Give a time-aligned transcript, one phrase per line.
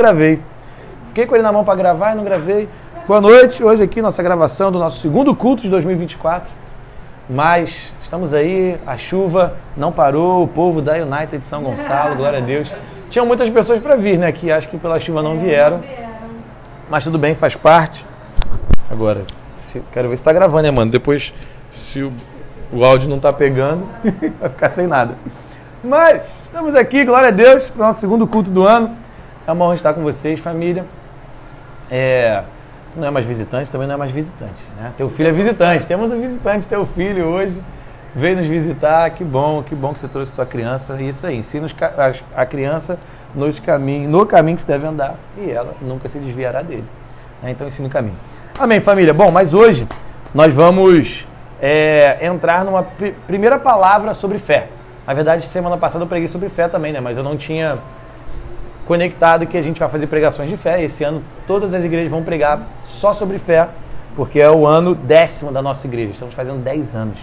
[0.00, 0.40] gravei.
[1.06, 2.68] Fiquei com ele na mão para gravar e não gravei.
[3.06, 6.52] Boa noite, hoje aqui nossa gravação do nosso segundo culto de 2024.
[7.30, 12.40] Mas estamos aí, a chuva não parou, o povo da United de São Gonçalo, glória
[12.40, 12.74] a Deus.
[13.08, 14.32] Tinham muitas pessoas para vir, né?
[14.32, 15.80] Que acho que pela chuva não vieram.
[16.90, 18.04] Mas tudo bem, faz parte.
[18.90, 19.22] Agora,
[19.56, 20.90] se, quero ver se está gravando, né, mano?
[20.90, 21.32] Depois,
[21.70, 22.12] se o,
[22.72, 23.88] o áudio não está pegando,
[24.40, 25.14] vai ficar sem nada.
[25.84, 29.03] Mas estamos aqui, glória a Deus, para o nosso segundo culto do ano.
[29.46, 30.86] É uma honra estar com vocês, família.
[31.90, 32.42] É,
[32.96, 34.62] não é mais visitante, também não é mais visitante.
[34.76, 34.92] Né?
[34.96, 35.86] Teu filho é visitante.
[35.86, 37.62] Temos um visitante, teu filho hoje
[38.14, 39.10] veio nos visitar.
[39.10, 41.00] Que bom, que bom que você trouxe tua criança.
[41.02, 41.66] Isso aí, ensina
[42.34, 42.98] a criança
[43.34, 46.84] nos caminhos, no caminho que se deve andar e ela nunca se desviará dele.
[47.42, 47.50] Né?
[47.50, 48.16] Então ensina o caminho.
[48.58, 49.12] Amém, família.
[49.12, 49.86] Bom, mas hoje
[50.32, 51.26] nós vamos
[51.60, 54.68] é, entrar numa pr primeira palavra sobre fé.
[55.06, 57.00] Na verdade, semana passada eu preguei sobre fé também, né?
[57.00, 57.76] Mas eu não tinha
[58.84, 60.82] conectado que a gente vai fazer pregações de fé.
[60.82, 63.68] Esse ano todas as igrejas vão pregar só sobre fé,
[64.14, 66.12] porque é o ano décimo da nossa igreja.
[66.12, 67.18] Estamos fazendo 10 anos.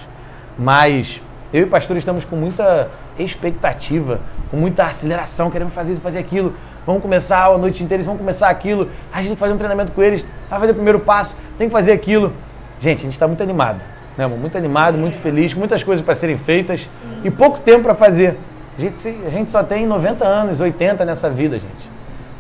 [0.58, 1.22] Mas
[1.54, 6.20] eu e o pastor estamos com muita expectativa, com muita aceleração, queremos fazer isso, fazer
[6.20, 6.54] aquilo.
[6.86, 8.90] Vamos começar a noite inteira, vamos começar aquilo.
[9.12, 11.68] A gente tem que fazer um treinamento com eles, vai fazer o primeiro passo, tem
[11.68, 12.34] que fazer aquilo.
[12.80, 13.84] Gente, a gente está muito animado,
[14.18, 16.90] né, Muito animado, muito feliz, muitas coisas para serem feitas
[17.24, 18.38] e pouco tempo para fazer.
[18.78, 21.90] A gente, a gente só tem 90 anos, 80 nessa vida, gente.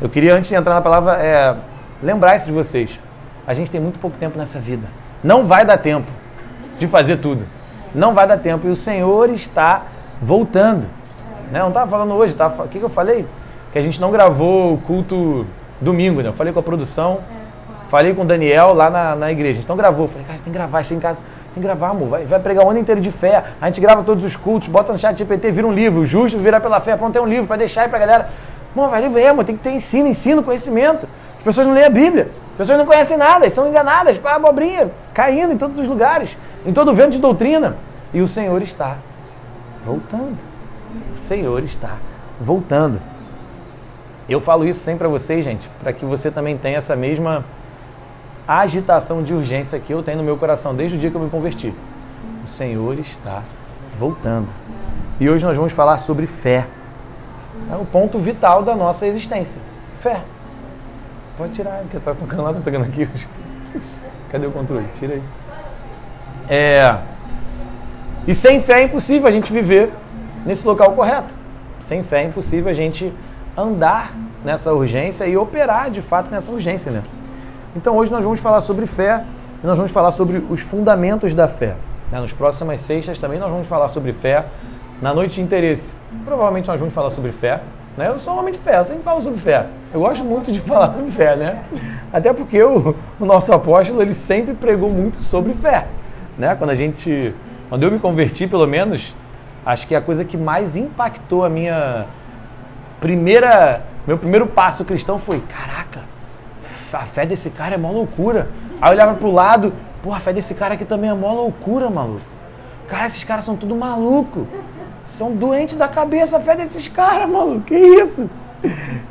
[0.02, 1.56] Eu queria, antes de entrar na palavra, é,
[2.02, 3.00] lembrar isso de vocês.
[3.46, 4.88] A gente tem muito pouco tempo nessa vida.
[5.24, 6.08] Não vai dar tempo
[6.80, 7.46] de fazer tudo.
[7.94, 8.68] Não vai dar tempo.
[8.68, 9.84] E o Senhor está
[10.22, 10.90] voltando.
[11.52, 11.59] Né?
[11.59, 13.26] Eu não estava falando hoje, tava, o que, que eu falei?
[13.72, 15.46] Que a gente não gravou o culto
[15.80, 16.30] domingo, né?
[16.30, 17.20] Eu falei com a produção,
[17.90, 19.59] falei com o Daniel lá na, na igreja.
[19.59, 20.08] Então gravou.
[20.08, 21.22] Falei, cara, tem que gravar, a gente tem em casa.
[21.54, 22.08] Tem que gravar, amor.
[22.08, 23.44] Vai, vai pregar o ano inteiro de fé.
[23.60, 26.06] A gente grava todos os cultos, bota no chat GPT, vira um livro.
[26.06, 26.96] Justo vira pela fé.
[26.96, 28.30] Pronto, tem um livro para deixar aí pra galera.
[28.74, 29.44] Mano, vai livro é, amor.
[29.44, 31.08] Tem que ter ensino, ensino, conhecimento.
[31.38, 32.30] As pessoas não leem a Bíblia.
[32.52, 34.18] As pessoas não conhecem nada, são enganadas.
[34.18, 36.38] Pá, abobrinha, caindo em todos os lugares.
[36.66, 37.76] Em todo vento de doutrina.
[38.14, 38.98] E o Senhor está
[39.86, 40.38] voltando.
[41.14, 41.98] O Senhor está
[42.40, 43.02] voltando.
[44.30, 47.44] Eu falo isso sempre para vocês, gente, para que você também tenha essa mesma
[48.47, 51.29] agitação de urgência que eu tenho no meu coração desde o dia que eu me
[51.29, 51.74] converti.
[52.44, 53.44] O Senhor está
[53.97, 54.53] voltando.
[55.19, 56.66] E hoje nós vamos falar sobre fé.
[57.72, 59.62] É o ponto vital da nossa existência.
[60.00, 60.24] Fé.
[61.38, 63.07] Pode tirar, porque tá tocando lá, tá tocando aqui.
[64.31, 64.85] Cadê o controle?
[64.97, 65.24] Tira aí.
[66.50, 66.97] É.
[68.28, 69.91] E sem fé é impossível a gente viver
[70.46, 71.34] nesse local correto.
[71.80, 73.13] Sem fé é impossível a gente
[73.57, 74.12] andar
[74.44, 77.03] nessa urgência e operar de fato nessa urgência, né?
[77.76, 79.24] Então hoje nós vamos falar sobre fé
[79.64, 81.76] e nós vamos falar sobre os fundamentos da fé.
[82.12, 82.20] Né?
[82.20, 84.46] Nas próximas sextas também nós vamos falar sobre fé.
[85.02, 85.96] Na noite de interesse,
[86.26, 87.62] provavelmente nós vamos falar sobre fé.
[87.98, 88.10] Né?
[88.10, 89.68] Eu sou um homem de fé, eu sempre falo sobre fé.
[89.94, 91.64] Eu gosto muito de falar sobre fé, né?
[92.12, 95.88] Até porque o, o nosso apóstolo ele sempre pregou muito sobre fé.
[96.38, 96.54] Né?
[96.56, 97.34] Quando a gente,
[97.70, 99.16] quando eu me converti, pelo menos,
[99.66, 102.06] acho que a coisa que mais impactou a minha
[103.00, 106.11] primeira, meu primeiro passo cristão foi, caraca,
[106.94, 108.50] a fé desse cara é mó loucura.
[108.81, 111.90] Aí eu olhava pro lado, pô, a fé desse cara aqui também é mó loucura,
[111.90, 112.22] maluco.
[112.88, 114.47] Cara, esses caras são tudo maluco.
[115.06, 117.62] São doentes da cabeça a fé desses caras, maluco.
[117.62, 118.30] Que isso?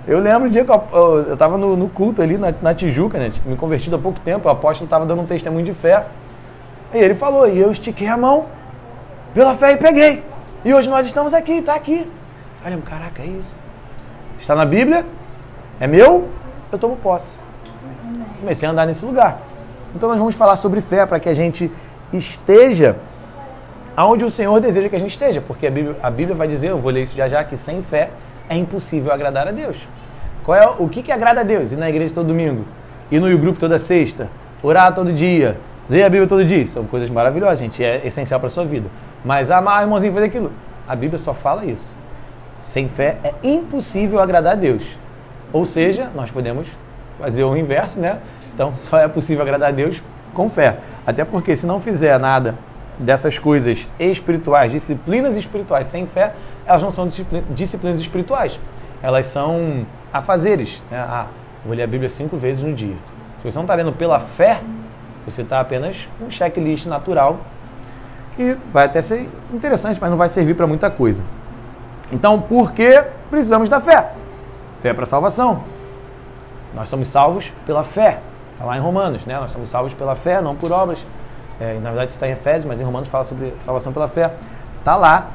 [0.06, 2.74] Eu lembro o dia que eu, eu, eu tava no, no, culto ali na, na,
[2.74, 3.30] Tijuca, né?
[3.44, 6.06] Me convertido há pouco tempo, o apóstolo tava dando um testemunho de fé.
[6.92, 8.46] E ele falou, e eu estiquei a mão
[9.34, 10.22] pela fé e peguei.
[10.64, 12.10] E hoje nós estamos aqui, tá aqui.
[12.64, 13.56] Olha, caraca, é isso.
[14.38, 15.04] Está na Bíblia?
[15.80, 16.28] É meu?
[16.70, 17.40] Eu tomo posse
[18.40, 19.40] comecei a andar nesse lugar.
[19.94, 21.70] Então nós vamos falar sobre fé para que a gente
[22.12, 22.96] esteja
[23.96, 26.70] aonde o Senhor deseja que a gente esteja, porque a Bíblia, a Bíblia vai dizer,
[26.70, 28.10] eu vou ler isso já já, que sem fé
[28.48, 29.76] é impossível agradar a Deus.
[30.44, 31.70] Qual é o que, que agrada a Deus?
[31.72, 32.64] Ir na igreja todo domingo,
[33.10, 34.28] ir no grupo toda sexta,
[34.62, 35.58] orar todo dia,
[35.88, 38.88] ler a Bíblia todo dia, são coisas maravilhosas, gente, é essencial para a sua vida.
[39.24, 40.50] Mas amar o irmãozinho fazer aquilo,
[40.88, 41.96] a Bíblia só fala isso.
[42.60, 44.98] Sem fé é impossível agradar a Deus.
[45.52, 46.68] Ou seja, nós podemos
[47.20, 48.19] fazer o inverso, né?
[48.55, 50.02] Então só é possível agradar a Deus
[50.34, 50.78] com fé.
[51.06, 52.55] Até porque se não fizer nada
[52.99, 56.32] dessas coisas espirituais, disciplinas espirituais sem fé,
[56.67, 57.08] elas não são
[57.50, 58.58] disciplinas espirituais.
[59.02, 60.82] Elas são afazeres.
[60.90, 60.99] Né?
[60.99, 61.26] Ah,
[61.64, 62.96] vou ler a Bíblia cinco vezes no dia.
[63.38, 64.61] Se você não está lendo pela fé,
[65.25, 67.38] você está apenas um checklist natural
[68.37, 71.22] que vai até ser interessante, mas não vai servir para muita coisa.
[72.12, 74.12] Então, por que precisamos da fé?
[74.82, 75.62] Fé para salvação.
[76.75, 78.20] Nós somos salvos pela fé.
[78.52, 79.38] Está lá em Romanos, né?
[79.38, 80.99] Nós somos salvos pela fé, não por obras.
[81.61, 84.32] É, na verdade está em Efésios, mas em Romanos fala sobre salvação pela fé.
[84.78, 85.31] Está lá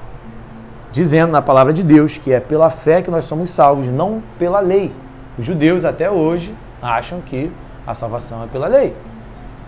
[0.92, 4.60] dizendo na palavra de Deus que é pela fé que nós somos salvos, não pela
[4.60, 4.94] lei.
[5.38, 7.52] Os judeus até hoje acham que
[7.86, 8.96] a salvação é pela lei.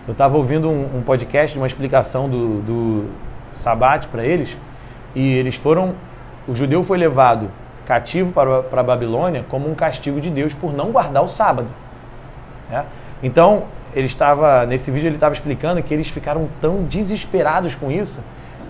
[0.06, 3.10] Eu estava ouvindo um, um, podcast uma explicação do, do
[3.52, 4.56] Sabat para eles,
[5.14, 5.94] e eles foram.
[6.46, 7.50] O judeu foi levado
[7.88, 11.68] cativo para, para a Babilônia como um castigo de Deus por não guardar o sábado.
[12.70, 12.84] Né?
[13.22, 13.62] Então,
[13.94, 18.20] ele estava nesse vídeo ele estava explicando que eles ficaram tão desesperados com isso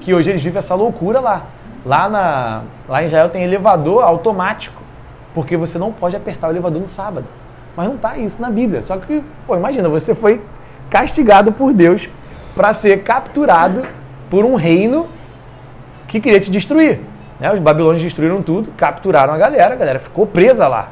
[0.00, 1.46] que hoje eles vivem essa loucura lá.
[1.84, 4.80] Lá, na, lá em Israel tem elevador automático,
[5.34, 7.26] porque você não pode apertar o elevador no sábado.
[7.76, 8.82] Mas não está isso na Bíblia.
[8.82, 10.40] Só que, pô, imagina, você foi
[10.88, 12.08] castigado por Deus
[12.54, 13.82] para ser capturado
[14.30, 15.08] por um reino
[16.06, 17.00] que queria te destruir.
[17.40, 17.52] Né?
[17.52, 20.90] Os babilônios destruíram tudo, capturaram a galera, a galera ficou presa lá.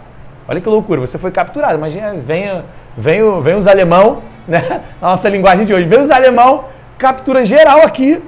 [0.48, 1.74] Olha que loucura, você foi capturado.
[1.74, 2.62] Imagina, vem,
[2.96, 4.82] vem, vem os alemão, né?
[5.00, 6.66] A nossa linguagem de hoje, vem os alemão,
[6.96, 8.22] captura geral aqui,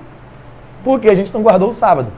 [0.82, 2.12] porque a gente não guardou o sábado.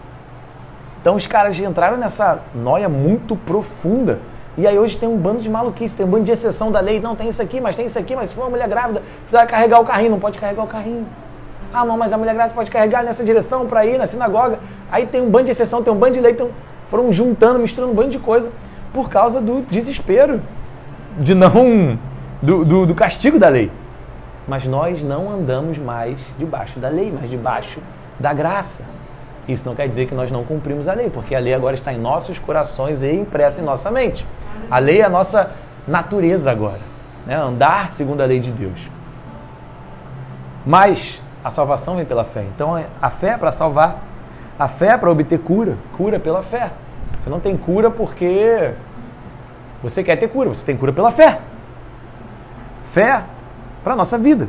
[1.01, 4.19] Então os caras entraram nessa noia muito profunda.
[4.57, 7.01] E aí hoje tem um bando de maluquice, tem um bando de exceção da lei.
[7.01, 9.47] Não, tem isso aqui, mas tem isso aqui, mas se for uma mulher grávida, precisa
[9.47, 11.07] carregar o carrinho, não pode carregar o carrinho.
[11.73, 14.59] Ah, não, mas a mulher grávida pode carregar nessa direção para ir na sinagoga.
[14.91, 16.51] Aí tem um bando de exceção, tem um bando de lei, então
[16.89, 18.51] foram juntando, misturando um bando de coisa
[18.93, 20.43] por causa do desespero,
[21.17, 21.99] de não.
[22.43, 23.71] do, do, do castigo da lei.
[24.49, 27.81] Mas nós não andamos mais debaixo da lei, mas debaixo
[28.19, 28.87] da graça.
[29.47, 31.93] Isso não quer dizer que nós não cumprimos a lei, porque a lei agora está
[31.93, 34.27] em nossos corações e impressa em nossa mente.
[34.71, 35.53] A lei é a nossa
[35.87, 36.81] natureza agora,
[37.27, 37.37] né?
[37.37, 38.91] andar segundo a lei de Deus.
[40.65, 42.45] Mas a salvação vem pela fé.
[42.55, 44.03] Então a fé é para salvar,
[44.59, 46.71] a fé é para obter cura, cura pela fé.
[47.19, 48.73] Você não tem cura porque
[49.83, 51.41] você quer ter cura, você tem cura pela fé.
[52.83, 53.23] Fé
[53.83, 54.49] para a nossa vida,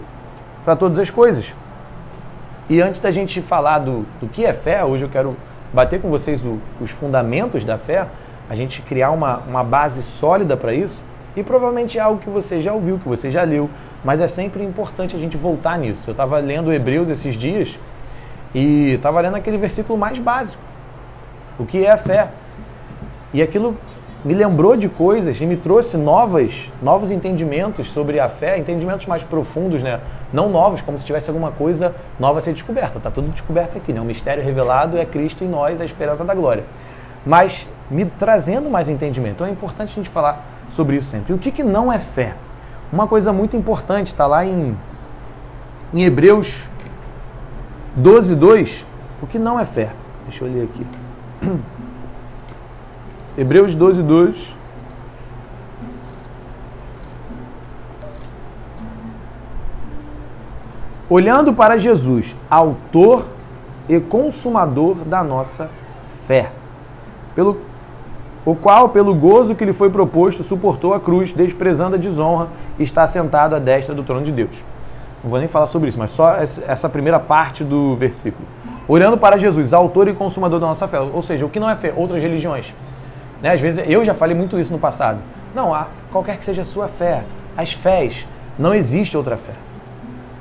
[0.66, 1.56] para todas as coisas.
[2.70, 5.36] E antes da gente falar do, do que é fé, hoje eu quero
[5.74, 8.08] bater com vocês o, os fundamentos da fé,
[8.50, 11.04] a gente criar uma, uma base sólida para isso.
[11.36, 13.70] E provavelmente é algo que você já ouviu, que você já leu,
[14.04, 16.10] mas é sempre importante a gente voltar nisso.
[16.10, 17.80] Eu estava lendo Hebreus esses dias
[18.54, 20.62] e estava lendo aquele versículo mais básico.
[21.58, 22.30] O que é a fé?
[23.34, 23.78] E aquilo
[24.24, 29.24] me lembrou de coisas e me trouxe novas, novos entendimentos sobre a fé, entendimentos mais
[29.24, 30.00] profundos, né?
[30.32, 32.98] Não novos, como se tivesse alguma coisa nova a ser descoberta.
[32.98, 34.02] Está tudo descoberto aqui, né?
[34.02, 36.66] O mistério revelado é Cristo em nós, a esperança da glória.
[37.26, 39.36] Mas me trazendo mais entendimento.
[39.36, 41.34] Então é importante a gente falar sobre isso sempre.
[41.34, 42.36] E o que, que não é fé?
[42.92, 44.78] Uma coisa muito importante, está lá em,
[45.94, 46.64] em Hebreus
[47.96, 48.86] 12, 2.
[49.22, 49.92] O que não é fé?
[50.28, 50.86] Deixa eu ler aqui.
[53.38, 54.58] Hebreus 12, 2.
[61.10, 63.26] Olhando para Jesus, autor
[63.90, 65.70] e consumador da nossa
[66.08, 66.54] fé,
[67.36, 67.60] pelo
[68.44, 72.50] o qual, pelo gozo que lhe foi proposto, suportou a cruz, desprezando a desonra,
[72.80, 74.64] e está sentado à destra do trono de Deus.
[75.24, 78.48] Não vou nem falar sobre isso, mas só essa primeira parte do versículo.
[78.88, 81.00] Olhando para Jesus, autor e consumador da nossa fé.
[81.00, 81.94] Ou seja, o que não é fé?
[81.96, 82.74] Outras religiões.
[83.42, 83.54] Né?
[83.54, 85.20] Às vezes, eu já falei muito isso no passado.
[85.54, 87.24] Não, há, qualquer que seja a sua fé,
[87.56, 88.28] as fés,
[88.58, 89.54] não existe outra fé.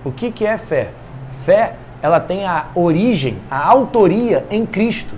[0.05, 0.91] O que, que é fé?
[1.31, 5.15] Fé, ela tem a origem, a autoria em Cristo.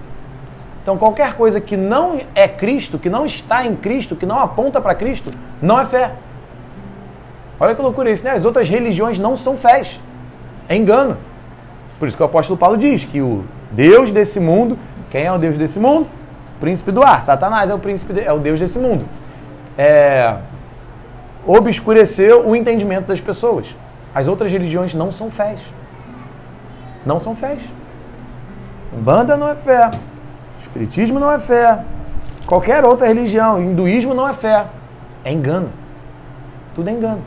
[0.82, 4.81] Então, qualquer coisa que não é Cristo, que não está em Cristo, que não aponta
[4.81, 5.31] para Cristo,
[5.61, 6.12] não é fé.
[7.61, 8.33] Olha que loucura isso, né?
[8.33, 10.00] As outras religiões não são fés.
[10.68, 11.16] É engano.
[12.00, 14.76] Por isso que o apóstolo Paulo diz que o Deus desse mundo,
[15.09, 16.09] quem é o Deus desse mundo?
[16.59, 17.23] Príncipe do ar.
[17.23, 19.04] Satanás é o príncipe, de, é o Deus desse mundo.
[19.78, 20.38] É,
[21.47, 23.76] obscureceu o entendimento das pessoas.
[24.12, 25.61] As outras religiões não são fés.
[27.06, 27.62] Não são fés.
[28.92, 29.88] Umbanda não é fé.
[30.62, 31.85] Espiritismo não é fé.
[32.47, 34.66] Qualquer outra religião, hinduísmo não é fé.
[35.25, 35.71] É engano.
[36.75, 37.23] Tudo é engano.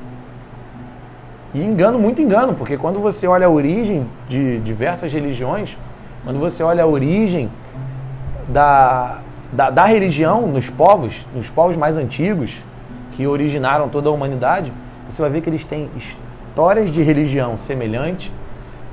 [1.54, 5.78] E engano, muito engano, porque quando você olha a origem de diversas religiões,
[6.24, 7.50] quando você olha a origem
[8.48, 9.20] da,
[9.52, 12.64] da, da religião nos povos, nos povos mais antigos,
[13.12, 14.72] que originaram toda a humanidade,
[15.08, 18.32] você vai ver que eles têm histórias de religião semelhante.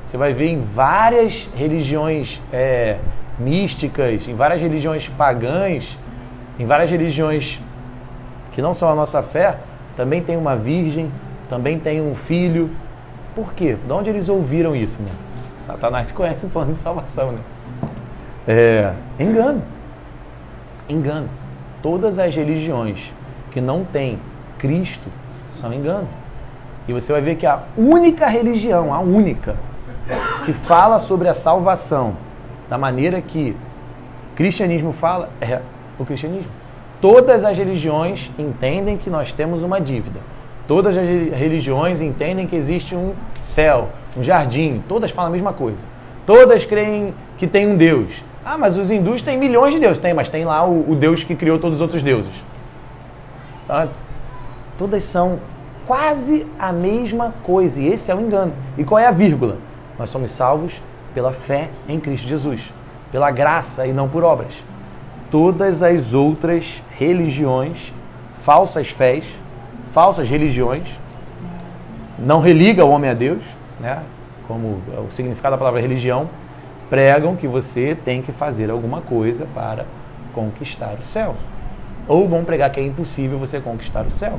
[0.04, 2.98] Você vai ver em várias religiões é,
[3.42, 5.98] místicas, em várias religiões pagãs,
[6.58, 7.60] em várias religiões
[8.52, 9.58] que não são a nossa fé,
[9.96, 11.10] também tem uma virgem,
[11.48, 12.70] também tem um filho.
[13.34, 13.76] Por quê?
[13.84, 15.10] De onde eles ouviram isso, né?
[15.58, 17.40] Satanás conhece falando de salvação, né?
[18.46, 19.62] É, engano.
[20.88, 21.28] Engano.
[21.82, 23.12] Todas as religiões
[23.50, 24.18] que não têm
[24.58, 25.08] Cristo
[25.50, 26.08] são engano.
[26.86, 29.56] E você vai ver que a única religião, a única,
[30.44, 32.16] que fala sobre a salvação
[32.72, 33.54] da maneira que
[34.34, 35.60] cristianismo fala, é
[35.98, 36.50] o cristianismo.
[37.02, 40.20] todas as religiões entendem que nós temos uma dívida.
[40.66, 43.12] Todas as religiões entendem que existe um
[43.42, 44.82] céu, um jardim.
[44.88, 45.84] Todas falam a mesma coisa.
[46.24, 48.24] Todas creem que tem um Deus.
[48.42, 49.98] Ah, mas os hindus têm milhões de deuses.
[49.98, 52.32] Tem, mas tem lá o, o Deus que criou todos os outros deuses.
[53.64, 53.90] Então,
[54.78, 55.40] todas são
[55.84, 57.82] quase a mesma coisa.
[57.82, 58.54] E esse é o engano.
[58.78, 59.58] E qual é a vírgula?
[59.98, 60.80] Nós somos salvos
[61.14, 62.72] pela fé em Cristo Jesus,
[63.10, 64.52] pela graça e não por obras.
[65.30, 67.92] Todas as outras religiões,
[68.34, 69.34] falsas fés,
[69.90, 70.88] falsas religiões,
[72.18, 73.42] não religa o homem a Deus,
[73.80, 74.02] né?
[74.46, 76.28] como o significado da palavra religião,
[76.90, 79.86] pregam que você tem que fazer alguma coisa para
[80.32, 81.34] conquistar o céu.
[82.06, 84.38] Ou vão pregar que é impossível você conquistar o céu.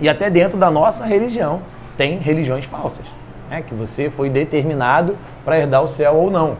[0.00, 1.62] E até dentro da nossa religião
[1.96, 3.06] tem religiões falsas,
[3.50, 3.62] né?
[3.62, 6.56] que você foi determinado para herdar o céu ou não.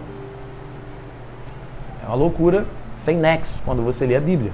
[2.03, 4.53] É uma loucura sem nexo quando você lê a Bíblia.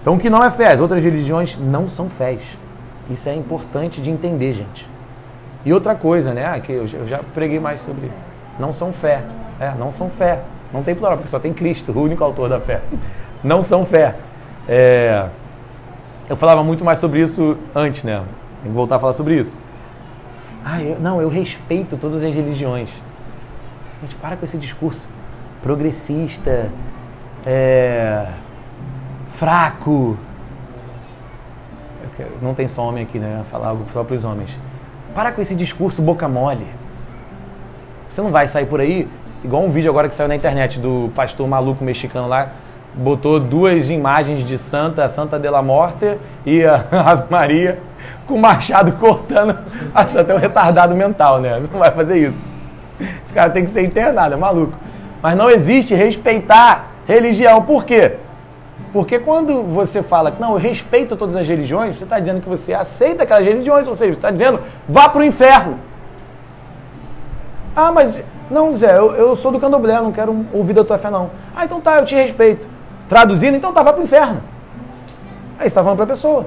[0.00, 0.72] Então, o que não é fé?
[0.72, 2.58] As outras religiões não são fés.
[3.10, 4.88] Isso é importante de entender, gente.
[5.64, 6.60] E outra coisa, né?
[6.60, 8.10] Que eu já preguei mais sobre.
[8.58, 9.24] Não são fé.
[9.58, 10.42] É, não são fé.
[10.72, 12.82] Não tem plural, porque só tem Cristo, o único autor da fé.
[13.42, 14.14] Não são fé.
[14.68, 15.28] É...
[16.28, 18.22] Eu falava muito mais sobre isso antes, né?
[18.62, 19.58] Tem que voltar a falar sobre isso.
[20.68, 22.90] Ah, eu, não, eu respeito todas as religiões.
[24.02, 25.08] Gente, para com esse discurso
[25.62, 26.72] progressista,
[27.46, 28.26] é,
[29.28, 30.18] fraco.
[32.42, 33.42] Não tem só homem aqui, né?
[33.44, 34.58] Falar algo só para os homens.
[35.14, 36.66] Para com esse discurso boca mole.
[38.08, 39.08] Você não vai sair por aí,
[39.44, 42.50] igual um vídeo agora que saiu na internet do pastor maluco mexicano lá,
[42.92, 47.78] botou duas imagens de Santa, Santa de la Morte e a Ave Maria,
[48.26, 49.58] com o machado cortando.
[49.94, 51.62] Acho até um retardado mental, né?
[51.72, 52.46] Não vai fazer isso.
[53.22, 54.78] Esse cara tem que ser internado, é maluco.
[55.22, 57.62] Mas não existe respeitar religião.
[57.62, 58.16] Por quê?
[58.92, 62.48] Porque quando você fala que não, eu respeito todas as religiões, você está dizendo que
[62.48, 65.78] você aceita aquelas religiões, ou seja, você está dizendo vá para o inferno.
[67.74, 71.10] Ah, mas não, Zé, eu, eu sou do candomblé, não quero ouvir da tua fé,
[71.10, 71.30] não.
[71.54, 72.68] Ah, então tá, eu te respeito.
[73.08, 74.42] Traduzindo, então tá, vá para o inferno.
[75.58, 76.46] Aí você está falando para a pessoa.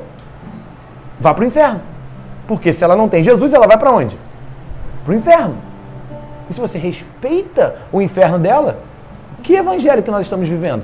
[1.19, 1.81] Vá para o inferno.
[2.47, 4.17] Porque se ela não tem Jesus, ela vai para onde?
[5.03, 5.57] Para o inferno.
[6.49, 8.79] E se você respeita o inferno dela,
[9.43, 10.83] que evangelho que nós estamos vivendo?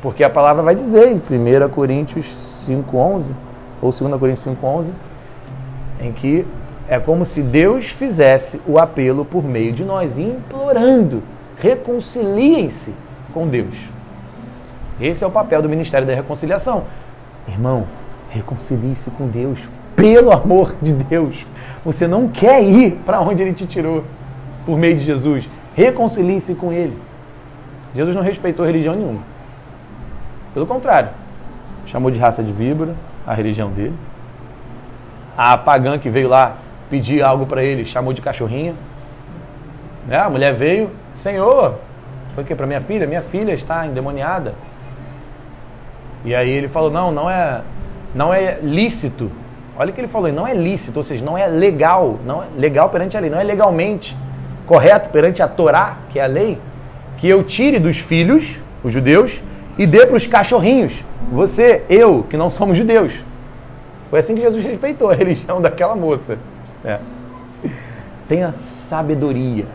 [0.00, 2.26] Porque a palavra vai dizer em 1 Coríntios
[2.68, 3.34] 5,11
[3.82, 4.92] ou 2 Coríntios 5,11
[6.00, 6.46] em que
[6.88, 11.22] é como se Deus fizesse o apelo por meio de nós, implorando,
[11.58, 12.94] reconciliem-se
[13.32, 13.88] com Deus.
[15.00, 16.84] Esse é o papel do Ministério da Reconciliação.
[17.46, 17.86] Irmão,
[18.30, 21.46] reconcilie-se com Deus, pelo amor de Deus.
[21.84, 24.04] Você não quer ir para onde Ele te tirou
[24.64, 25.50] por meio de Jesus.
[25.74, 26.96] Reconcilie-se com Ele.
[27.94, 29.20] Jesus não respeitou religião nenhuma.
[30.54, 31.10] Pelo contrário,
[31.84, 32.94] chamou de raça de víbora
[33.26, 33.94] a religião dele.
[35.36, 36.56] A pagã que veio lá
[36.88, 38.74] pedir algo para ele chamou de cachorrinha.
[40.06, 40.18] Né?
[40.18, 41.78] A mulher veio, Senhor,
[42.34, 43.06] foi o que para minha filha?
[43.06, 44.54] Minha filha está endemoniada.
[46.24, 47.62] E aí ele falou: não, não é,
[48.14, 49.30] não é lícito.
[49.78, 52.46] Olha o que ele falou: não é lícito, ou seja, não é legal, não é
[52.56, 54.16] legal perante a lei, não é legalmente
[54.70, 56.56] correto perante a Torá, que é a lei,
[57.16, 59.42] que eu tire dos filhos, os judeus,
[59.76, 61.04] e dê para os cachorrinhos.
[61.32, 63.24] Você, eu, que não somos judeus.
[64.08, 66.38] Foi assim que Jesus respeitou a religião daquela moça.
[66.84, 67.00] É.
[68.28, 69.66] Tenha sabedoria.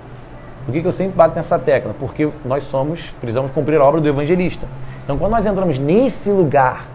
[0.65, 1.94] Por que, que eu sempre bato nessa tecla?
[2.00, 4.65] Porque nós somos, precisamos cumprir a obra do evangelista.
[5.04, 6.86] Então, quando nós entramos nesse lugar,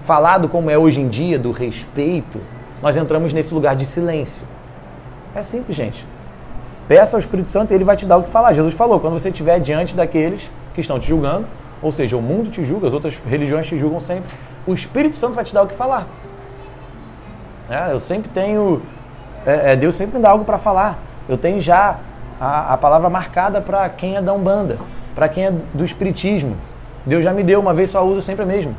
[0.00, 2.40] falado como é hoje em dia, do respeito,
[2.82, 4.46] nós entramos nesse lugar de silêncio.
[5.34, 6.06] É simples, gente.
[6.88, 8.52] Peça ao Espírito Santo e ele vai te dar o que falar.
[8.52, 11.46] Jesus falou: quando você estiver diante daqueles que estão te julgando,
[11.80, 14.30] ou seja, o mundo te julga, as outras religiões te julgam sempre.
[14.66, 16.06] O Espírito Santo vai te dar o que falar.
[17.68, 18.82] É, eu sempre tenho.
[19.46, 20.98] É, é, Deus sempre me dá algo para falar.
[21.28, 22.00] Eu tenho já
[22.40, 24.78] a, a palavra marcada para quem é da Umbanda,
[25.14, 26.56] para quem é do Espiritismo.
[27.06, 28.74] Deus já me deu, uma vez só uso sempre a mesma.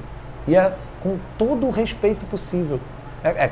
[0.47, 2.79] E é com todo o respeito possível.
[3.24, 3.51] É, é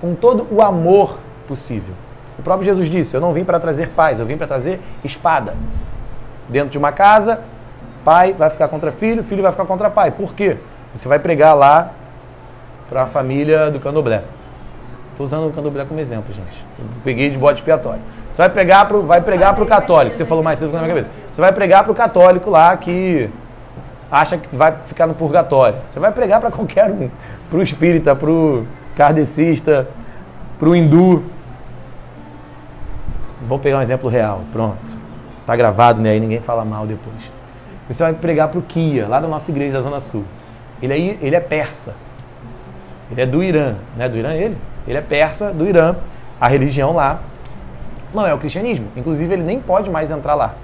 [0.00, 1.94] com todo o amor possível.
[2.38, 5.54] O próprio Jesus disse: Eu não vim para trazer paz, eu vim para trazer espada.
[6.48, 7.40] Dentro de uma casa,
[8.04, 10.10] pai vai ficar contra filho, filho vai ficar contra pai.
[10.10, 10.56] Por quê?
[10.94, 11.92] Você vai pregar lá
[12.88, 14.22] para a família do candomblé.
[15.10, 16.64] Estou usando o candomblé como exemplo, gente.
[16.78, 18.00] Eu peguei de bode expiatório.
[18.32, 20.14] Você vai pregar para vai pregar o católico.
[20.14, 21.10] Você falou mais cedo na minha cabeça.
[21.32, 23.28] Você vai pregar para o católico lá que
[24.10, 25.78] acha que vai ficar no purgatório.
[25.86, 27.10] Você vai pregar para qualquer um.
[27.48, 29.88] Para o espírita, para o kardecista,
[30.58, 31.24] para o hindu.
[33.42, 34.42] Vou pegar um exemplo real.
[34.50, 35.00] Pronto.
[35.46, 36.10] Tá gravado, né?
[36.10, 37.16] Aí ninguém fala mal depois.
[37.88, 40.24] Você vai pregar para o Kia, lá da nossa igreja da Zona Sul.
[40.82, 41.96] Ele é, ele é persa.
[43.10, 43.76] Ele é do Irã.
[43.96, 44.58] Não é do Irã ele?
[44.86, 45.96] Ele é persa, do Irã.
[46.40, 47.20] A religião lá
[48.12, 48.88] não é o cristianismo.
[48.96, 50.54] Inclusive, ele nem pode mais entrar lá.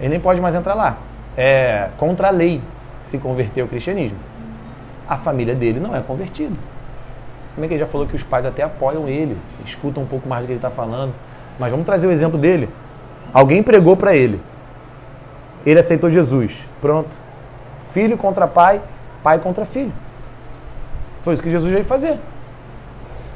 [0.00, 0.96] Ele nem pode mais entrar lá.
[1.36, 2.60] É contra a lei
[3.02, 4.18] se converter ao cristianismo.
[5.08, 6.54] A família dele não é convertida.
[7.54, 10.28] Como é que ele já falou que os pais até apoiam ele, escutam um pouco
[10.28, 11.12] mais do que ele está falando.
[11.58, 12.68] Mas vamos trazer o exemplo dele.
[13.32, 14.40] Alguém pregou para ele.
[15.64, 16.68] Ele aceitou Jesus.
[16.80, 17.16] Pronto.
[17.80, 18.80] Filho contra pai,
[19.22, 19.92] pai contra filho.
[21.22, 22.18] Foi isso que Jesus veio fazer.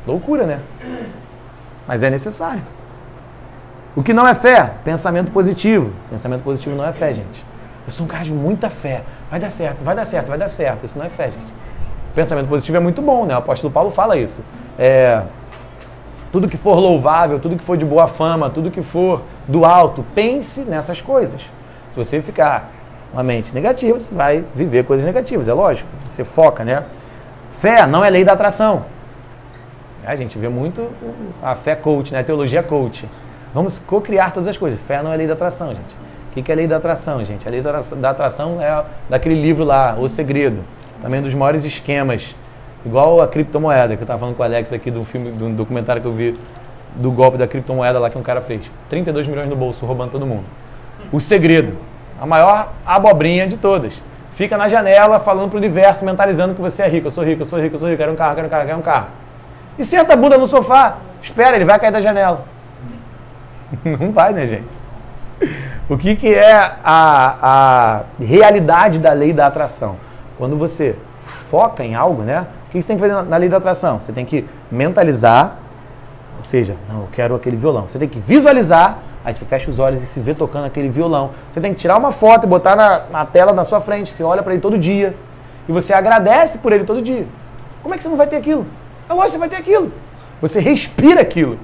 [0.06, 0.60] Loucura, né?
[1.86, 2.62] Mas é necessário.
[3.94, 4.72] O que não é fé?
[4.84, 5.92] Pensamento positivo.
[6.10, 7.44] Pensamento positivo não é fé, gente.
[7.86, 9.02] Eu sou um cara de muita fé.
[9.30, 10.84] Vai dar certo, vai dar certo, vai dar certo.
[10.84, 11.54] Isso não é fé, gente.
[12.14, 13.34] Pensamento positivo é muito bom, né?
[13.34, 14.44] O apóstolo Paulo fala isso.
[14.78, 15.22] É,
[16.32, 20.04] tudo que for louvável, tudo que for de boa fama, tudo que for do alto,
[20.14, 21.50] pense nessas coisas.
[21.90, 22.70] Se você ficar
[23.12, 25.88] uma mente negativa, você vai viver coisas negativas, é lógico.
[26.04, 26.84] Você foca, né?
[27.60, 28.84] Fé não é lei da atração.
[30.04, 30.88] A gente vê muito
[31.42, 32.20] a fé coach, né?
[32.20, 33.08] A teologia coach.
[33.54, 34.78] Vamos co-criar todas as coisas.
[34.80, 36.05] Fé não é lei da atração, gente.
[36.36, 37.48] O que é lei da atração, gente?
[37.48, 40.62] A lei da atração é daquele livro lá, O Segredo.
[41.00, 42.36] Também um dos maiores esquemas.
[42.84, 46.02] Igual a criptomoeda, que eu estava falando com o Alex aqui do filme, do documentário
[46.02, 46.34] que eu vi
[46.94, 48.70] do golpe da criptomoeda lá que um cara fez.
[48.90, 50.44] 32 milhões no bolso, roubando todo mundo.
[51.10, 51.74] O Segredo.
[52.20, 54.02] A maior abobrinha de todas.
[54.30, 57.06] Fica na janela falando pro universo, mentalizando que você é rico.
[57.06, 58.66] Eu sou rico, eu sou rico, eu sou rico, quero um carro, quero um carro,
[58.66, 59.06] quero um carro.
[59.78, 60.98] E senta a bunda no sofá.
[61.22, 62.44] Espera, ele vai cair da janela.
[63.82, 64.78] Não vai, né, gente?
[65.88, 69.94] O que, que é a, a realidade da lei da atração?
[70.36, 72.44] Quando você foca em algo, né?
[72.66, 74.00] O que você tem que fazer na lei da atração?
[74.00, 75.58] Você tem que mentalizar,
[76.36, 77.86] ou seja, não, eu quero aquele violão.
[77.86, 81.30] Você tem que visualizar, aí você fecha os olhos e se vê tocando aquele violão.
[81.52, 84.12] Você tem que tirar uma foto e botar na, na tela na sua frente.
[84.12, 85.14] Você olha para ele todo dia
[85.68, 87.28] e você agradece por ele todo dia.
[87.80, 88.66] Como é que você não vai ter aquilo?
[89.08, 89.92] É lógico que você vai ter aquilo.
[90.40, 91.60] Você respira aquilo.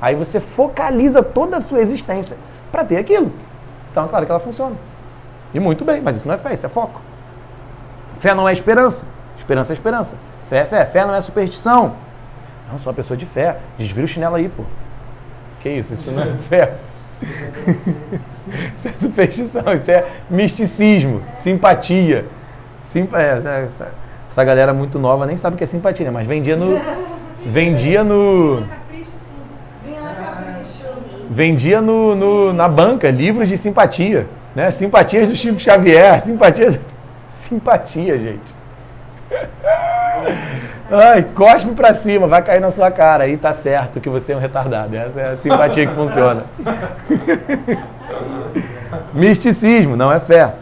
[0.00, 2.36] Aí você focaliza toda a sua existência
[2.70, 3.32] para ter aquilo.
[3.90, 4.76] Então, é claro que ela funciona.
[5.52, 7.00] E muito bem, mas isso não é fé, isso é foco.
[8.18, 9.06] Fé não é esperança.
[9.36, 10.16] Esperança é esperança.
[10.44, 10.86] Fé é fé.
[10.86, 11.94] Fé não é superstição.
[12.70, 13.58] Não, sou uma pessoa de fé.
[13.76, 14.64] Desvira o chinelo aí, pô.
[15.60, 15.94] Que isso?
[15.94, 16.74] Isso não é fé.
[18.74, 22.26] isso é superstição, isso é misticismo, simpatia.
[22.84, 23.88] Simp é, essa,
[24.28, 26.10] essa galera muito nova nem sabe o que é simpatia, né?
[26.10, 26.80] mas vendia no.
[27.44, 28.66] Vendia no.
[31.32, 34.26] Vendia no, no, na banca livros de simpatia.
[34.52, 34.68] Né?
[34.72, 36.80] Simpatias do Chico Xavier, simpatias.
[37.28, 38.52] Simpatia, gente.
[40.90, 43.22] Ai, cospe pra cima, vai cair na sua cara.
[43.22, 44.96] Aí tá certo que você é um retardado.
[44.96, 46.46] Essa é a simpatia que funciona.
[49.14, 50.52] Misticismo, não é fé.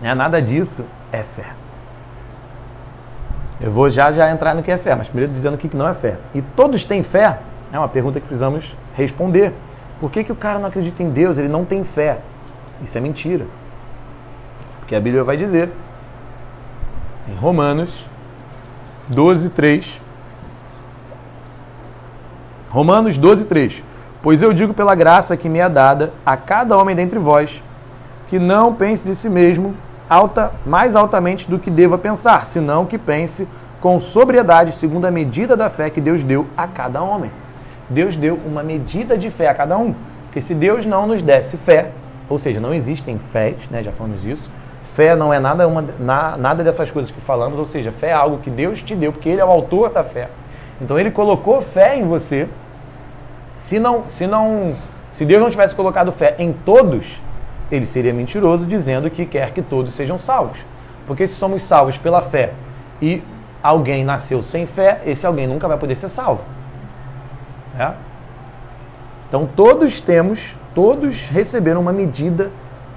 [0.00, 1.44] Não é nada disso, é fé.
[3.60, 5.86] Eu vou já já entrar no que é fé, mas primeiro dizendo o que não
[5.86, 6.14] é fé.
[6.34, 7.38] E todos têm fé?
[7.72, 9.52] É uma pergunta que precisamos responder.
[10.00, 11.38] Por que, que o cara não acredita em Deus?
[11.38, 12.20] Ele não tem fé.
[12.82, 13.46] Isso é mentira.
[14.78, 15.70] Porque a Bíblia vai dizer
[17.28, 18.06] em Romanos
[19.08, 20.00] 12, 3.
[22.70, 23.84] Romanos 12, 3.
[24.22, 27.62] Pois eu digo pela graça que me é dada a cada homem dentre vós,
[28.26, 29.74] que não pense de si mesmo
[30.08, 33.46] alta, mais altamente do que deva pensar, senão que pense
[33.80, 37.30] com sobriedade, segundo a medida da fé que Deus deu a cada homem.
[37.88, 39.94] Deus deu uma medida de fé a cada um.
[40.24, 41.90] Porque se Deus não nos desse fé,
[42.28, 44.50] ou seja, não existem fés, né, já falamos isso,
[44.82, 48.12] fé não é nada, uma, na, nada dessas coisas que falamos, ou seja, fé é
[48.12, 50.28] algo que Deus te deu, porque Ele é o autor da fé.
[50.80, 52.48] Então Ele colocou fé em você.
[53.58, 54.76] Se não, se não,
[55.10, 57.22] se Deus não tivesse colocado fé em todos,
[57.70, 60.58] ele seria mentiroso dizendo que quer que todos sejam salvos.
[61.06, 62.52] Porque se somos salvos pela fé
[63.00, 63.22] e
[63.62, 66.44] alguém nasceu sem fé, esse alguém nunca vai poder ser salvo.
[67.78, 67.92] É?
[69.28, 72.50] Então todos temos, todos receberam uma medida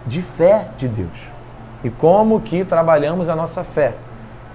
[0.06, 1.32] de fé de Deus.
[1.84, 3.96] E como que trabalhamos a nossa fé?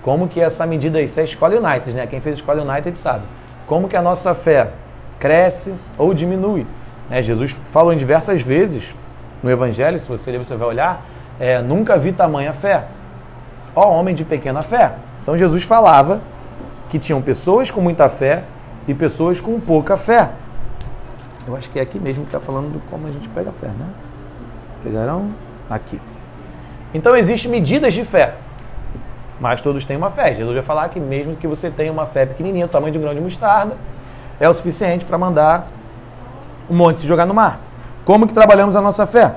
[0.02, 2.06] Como que essa medida isso é Escola United, né?
[2.06, 3.24] Quem fez Escola United sabe.
[3.66, 4.70] Como que a nossa fé
[5.18, 6.66] cresce ou diminui?
[7.10, 7.20] Né?
[7.22, 8.94] Jesus falou em diversas vezes
[9.42, 11.04] no Evangelho, se você ler, você vai olhar,
[11.38, 12.84] é, nunca vi tamanha fé.
[13.74, 14.94] Ó homem de pequena fé.
[15.22, 16.20] Então Jesus falava
[16.88, 18.44] que tinham pessoas com muita fé
[18.86, 20.30] e pessoas com pouca fé.
[21.46, 23.52] Eu acho que é aqui mesmo que está falando de como a gente pega a
[23.52, 23.86] fé, né?
[24.82, 25.30] Pegarão
[25.70, 26.00] aqui.
[26.92, 28.34] Então existem medidas de fé,
[29.40, 30.34] mas todos têm uma fé.
[30.34, 33.02] Jesus vai falar que mesmo que você tenha uma fé pequenininha, o tamanho de um
[33.02, 33.76] grão de mostarda,
[34.40, 35.68] é o suficiente para mandar
[36.68, 37.60] um monte se jogar no mar.
[38.04, 39.36] Como que trabalhamos a nossa fé?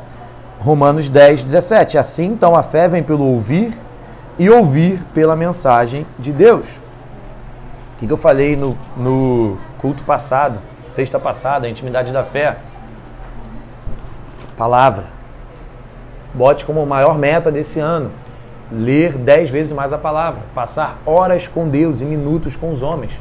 [0.60, 1.98] Romanos 10, 17.
[1.98, 3.74] Assim, então, a fé vem pelo ouvir
[4.38, 6.82] e ouvir pela mensagem de Deus.
[8.02, 12.58] O que, eu falei no, no culto passado, sexta passada, a intimidade da fé?
[14.56, 15.06] Palavra.
[16.34, 18.12] Bote como maior meta desse ano
[18.72, 23.20] ler dez vezes mais a palavra, passar horas com Deus e minutos com os homens.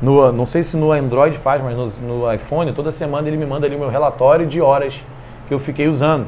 [0.00, 3.46] No, não sei se no Android faz, mas no, no, iPhone, toda semana ele me
[3.46, 5.02] manda ali meu relatório de horas
[5.46, 6.26] que eu fiquei usando.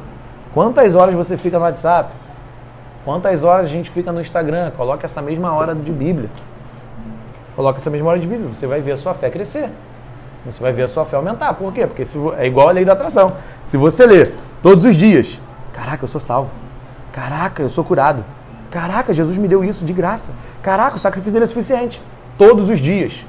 [0.53, 2.11] Quantas horas você fica no WhatsApp?
[3.03, 4.71] Quantas horas a gente fica no Instagram?
[4.71, 6.29] Coloca essa mesma hora de Bíblia.
[7.55, 8.49] Coloca essa mesma hora de Bíblia.
[8.49, 9.71] Você vai ver a sua fé crescer.
[10.45, 11.53] Você vai ver a sua fé aumentar.
[11.53, 11.87] Por quê?
[11.87, 13.33] Porque se, é igual a lei da atração.
[13.65, 16.53] Se você ler todos os dias, caraca, eu sou salvo.
[17.11, 18.25] Caraca, eu sou curado.
[18.69, 20.33] Caraca, Jesus me deu isso de graça.
[20.61, 22.01] Caraca, o sacrifício dele é suficiente.
[22.37, 23.25] Todos os dias.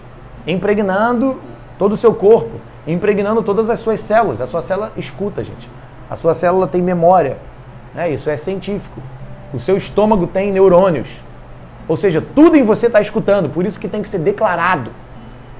[0.47, 1.41] Impregnando
[1.79, 2.59] todo o seu corpo.
[2.87, 4.41] Impregnando todas as suas células.
[4.41, 5.71] A sua célula escuta, gente.
[6.09, 7.37] A sua célula tem memória.
[7.95, 8.11] Né?
[8.11, 9.01] Isso é científico.
[9.53, 11.23] O seu estômago tem neurônios.
[11.87, 13.49] Ou seja, tudo em você está escutando.
[13.49, 14.91] Por isso que tem que ser declarado.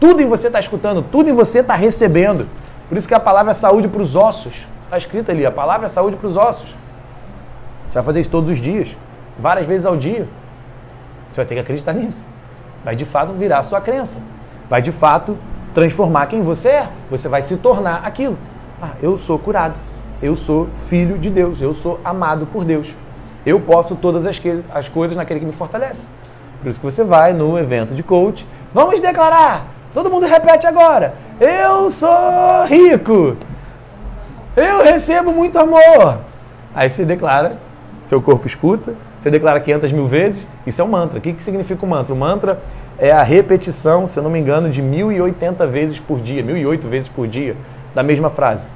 [0.01, 1.03] Tudo em você está escutando.
[1.03, 2.49] Tudo em você está recebendo.
[2.89, 4.67] Por isso que a palavra é saúde para os ossos.
[4.85, 5.45] Está escrito ali.
[5.45, 6.75] A palavra é saúde para os ossos.
[7.87, 8.97] Você vai fazer isso todos os dias
[9.39, 10.29] várias vezes ao dia,
[11.29, 12.25] você vai ter que acreditar nisso.
[12.85, 14.21] Vai de fato virar a sua crença.
[14.69, 15.37] Vai de fato
[15.73, 16.89] transformar quem você é.
[17.11, 18.39] Você vai se tornar aquilo.
[18.81, 19.79] Ah, eu sou curado.
[20.23, 21.61] Eu sou filho de Deus.
[21.61, 22.95] Eu sou amado por Deus.
[23.45, 26.07] Eu posso todas as, que, as coisas naquele que me fortalece.
[26.61, 28.47] Por isso que você vai no evento de coach.
[28.73, 29.67] Vamos declarar!
[29.93, 31.15] Todo mundo repete agora.
[31.41, 33.37] Eu sou rico.
[34.57, 36.21] Eu recebo muito amor.
[36.75, 37.59] Aí você declara
[38.05, 41.19] seu corpo escuta, você declara 500 mil vezes, isso é um mantra.
[41.19, 42.15] O que, que significa o um mantra?
[42.15, 42.61] O mantra
[42.99, 47.09] é a repetição, se eu não me engano, de 1080 vezes por dia, 1008 vezes
[47.09, 47.57] por dia,
[47.95, 48.69] da mesma frase.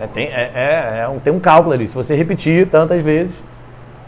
[0.00, 1.86] É, tem, é, é, é um, tem um cálculo ali.
[1.86, 3.38] Se você repetir tantas vezes,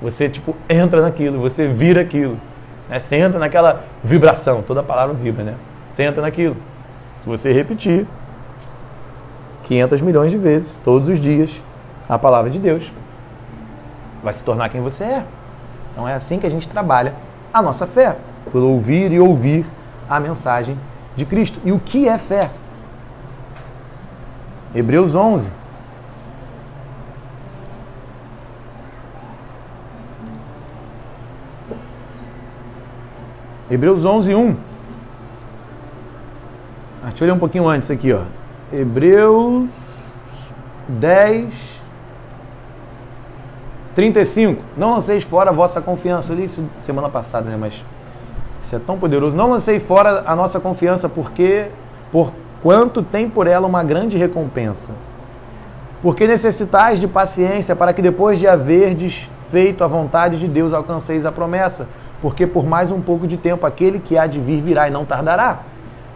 [0.00, 2.40] você tipo entra naquilo, você vira aquilo.
[2.88, 2.98] Né?
[2.98, 5.54] Você entra naquela vibração, toda palavra vibra, né?
[5.90, 6.56] Você entra naquilo.
[7.14, 8.08] Se você repetir
[9.64, 11.62] 500 milhões de vezes, todos os dias,
[12.08, 12.90] a palavra de Deus,
[14.22, 15.24] vai se tornar quem você é.
[15.92, 17.14] Então é assim que a gente trabalha
[17.52, 18.16] a nossa fé,
[18.50, 19.66] por ouvir e ouvir
[20.08, 20.78] a mensagem
[21.14, 21.60] de Cristo.
[21.66, 22.50] E o que é fé?
[24.74, 25.61] Hebreus 11.
[33.72, 34.56] Hebreus 11, 1.
[37.02, 38.20] Ah, deixa eu ler um pouquinho antes aqui, ó.
[38.70, 39.70] Hebreus
[40.86, 41.54] 10,
[43.94, 44.62] 35.
[44.76, 46.34] Não lanceis fora a vossa confiança.
[46.34, 47.56] Eu li isso semana passada, né?
[47.58, 47.82] Mas
[48.62, 49.34] isso é tão poderoso.
[49.34, 51.68] Não lanceis fora a nossa confiança, porque
[52.12, 52.30] por
[52.62, 54.92] quanto tem por ela uma grande recompensa.
[56.02, 61.24] Porque necessitais de paciência para que depois de haverdes feito a vontade de Deus alcanceis
[61.24, 61.88] a promessa.
[62.22, 65.04] Porque por mais um pouco de tempo aquele que há de vir virá e não
[65.04, 65.58] tardará.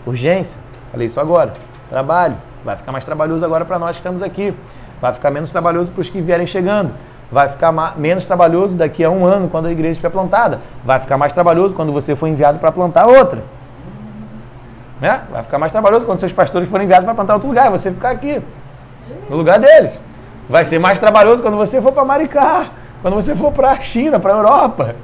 [0.06, 0.60] Urgência.
[0.90, 1.52] Falei isso agora.
[1.90, 2.36] Trabalho.
[2.64, 4.54] Vai ficar mais trabalhoso agora para nós que estamos aqui.
[5.00, 6.92] Vai ficar menos trabalhoso para os que vierem chegando.
[7.30, 10.60] Vai ficar menos trabalhoso daqui a um ano, quando a igreja estiver plantada.
[10.84, 13.42] Vai ficar mais trabalhoso quando você for enviado para plantar outra.
[15.00, 15.22] Né?
[15.30, 17.68] Vai ficar mais trabalhoso quando seus pastores forem enviados para plantar outro lugar.
[17.70, 18.40] Você ficar aqui,
[19.28, 20.00] no lugar deles.
[20.48, 22.66] Vai ser mais trabalhoso quando você for para Maricá,
[23.02, 24.94] quando você for para a China, para a Europa.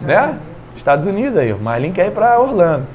[0.00, 0.38] Né?
[0.74, 1.52] Estados Unidos aí.
[1.52, 2.86] O Marlin quer ir para Orlando.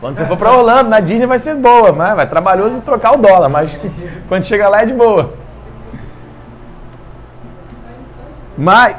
[0.00, 3.18] Quando você for para Orlando, na Disney vai ser boa, mas vai trabalhoso trocar o
[3.18, 3.70] dólar, mas
[4.28, 5.34] quando chegar lá é de boa.
[8.56, 8.96] Mas,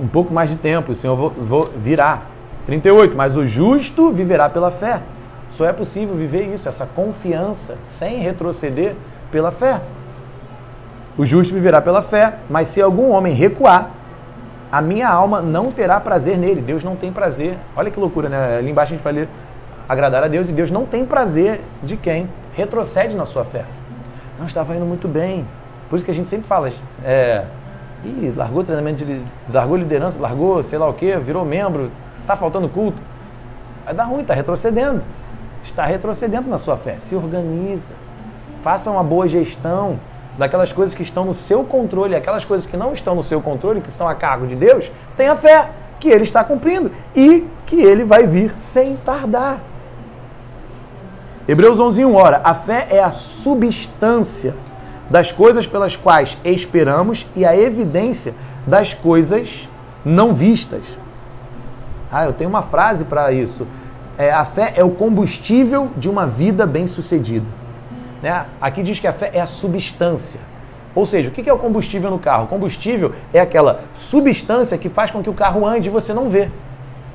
[0.00, 2.22] um pouco mais de tempo, o Senhor vou, virá.
[2.66, 5.02] 38, mas o justo viverá pela fé.
[5.50, 8.94] Só é possível viver isso, essa confiança, sem retroceder
[9.30, 9.80] pela fé.
[11.16, 13.90] O justo viverá pela fé, mas se algum homem recuar,
[14.70, 16.60] a minha alma não terá prazer nele.
[16.60, 17.56] Deus não tem prazer.
[17.76, 18.58] Olha que loucura, né?
[18.58, 19.28] Ali embaixo a gente vai
[19.88, 23.64] agradar a Deus e Deus não tem prazer de quem retrocede na sua fé.
[24.38, 25.46] Não estava indo muito bem,
[25.88, 26.68] por isso que a gente sempre fala,
[27.04, 27.44] é,
[28.04, 29.22] Ih, largou treinamento de.
[29.50, 31.90] largou liderança, largou sei lá o quê, virou membro,
[32.26, 33.02] tá faltando culto.
[33.84, 35.02] Vai dar ruim, tá retrocedendo.
[35.62, 36.98] Está retrocedendo na sua fé.
[36.98, 37.94] Se organiza.
[38.60, 39.98] Faça uma boa gestão
[40.38, 43.80] daquelas coisas que estão no seu controle, aquelas coisas que não estão no seu controle,
[43.80, 45.70] que são a cargo de Deus, tenha fé
[46.00, 49.60] que Ele está cumprindo e que Ele vai vir sem tardar.
[51.46, 54.54] Hebreus 11, 1, ora, a fé é a substância
[55.10, 58.34] das coisas pelas quais esperamos e a evidência
[58.66, 59.68] das coisas
[60.04, 60.82] não vistas.
[62.10, 63.66] Ah, eu tenho uma frase para isso.
[64.16, 67.46] É, a fé é o combustível de uma vida bem-sucedida.
[68.24, 68.46] Né?
[68.58, 70.40] Aqui diz que a fé é a substância.
[70.94, 72.44] Ou seja, o que é o combustível no carro?
[72.44, 76.30] O combustível é aquela substância que faz com que o carro ande e você não
[76.30, 76.48] vê.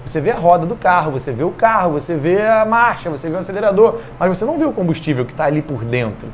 [0.06, 3.28] Você vê a roda do carro, você vê o carro, você vê a marcha, você
[3.28, 6.28] vê o acelerador, mas você não vê o combustível que está ali por dentro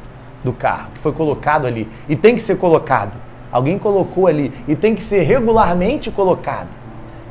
[0.44, 3.18] do carro, que foi colocado ali e tem que ser colocado.
[3.54, 6.85] Alguém colocou ali e tem que ser regularmente colocado.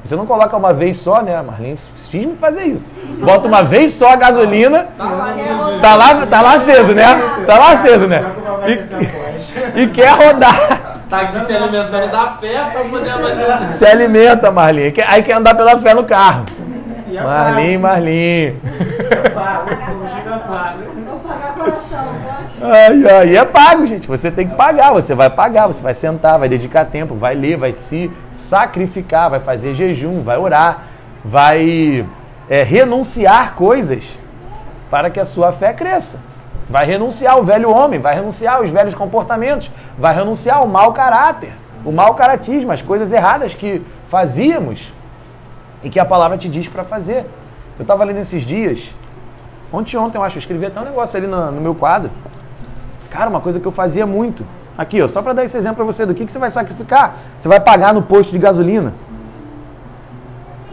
[0.05, 1.79] Você não coloca uma vez só, né, Marlene?
[1.79, 2.93] Fiz me fazer isso.
[3.21, 4.89] Bota uma vez só a gasolina.
[5.81, 7.05] Tá lá, tá lá aceso, né?
[7.47, 8.23] Tá lá aceso, né?
[9.75, 11.01] E, e quer rodar.
[11.09, 13.67] Tá aqui se alimentando da fé pra poder abastecer.
[13.67, 14.93] Se alimenta, Marlinha.
[15.07, 16.45] Aí quer andar pela fé no carro.
[17.09, 18.57] Marlinha, Marlinha.
[22.63, 24.07] Ai, ai, é pago, gente.
[24.07, 27.57] Você tem que pagar, você vai pagar, você vai sentar, vai dedicar tempo, vai ler,
[27.57, 30.85] vai se sacrificar, vai fazer jejum, vai orar,
[31.25, 32.07] vai
[32.49, 34.19] é, renunciar coisas
[34.91, 36.21] para que a sua fé cresça.
[36.69, 41.53] Vai renunciar o velho homem, vai renunciar os velhos comportamentos, vai renunciar o mau caráter,
[41.85, 44.95] o mau caratismo, as coisas erradas que fazíamos
[45.83, 47.27] e que a palavra te diz para fazer.
[47.79, 48.95] Eu estava lendo esses dias,
[49.75, 52.11] ontem ontem eu acho, eu escrevi até um negócio ali no, no meu quadro.
[53.11, 54.45] Cara, uma coisa que eu fazia muito.
[54.77, 57.17] Aqui, ó, só para dar esse exemplo para você do que, que você vai sacrificar.
[57.39, 58.93] Você vai pagar no posto de gasolina.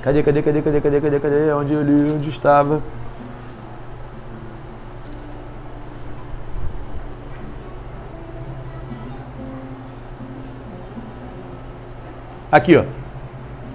[0.02, 1.54] Cadê, cadê, cadê, cadê, cadê, cadê, cadê?
[1.54, 2.82] Onde eu li, onde estava?
[12.52, 12.84] Aqui, ó.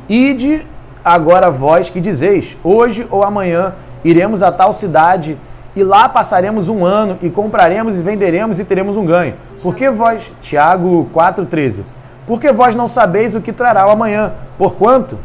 [0.09, 0.67] Ide
[1.05, 3.75] agora vós que dizeis: hoje ou amanhã
[4.09, 5.39] iremos a tal cidade
[5.75, 9.35] e lá passaremos um ano e compraremos e venderemos e teremos um ganho.
[9.63, 11.83] Porque vós, Tiago 4,13,
[12.27, 15.19] porque vós não sabeis o que trará o amanhã, porquanto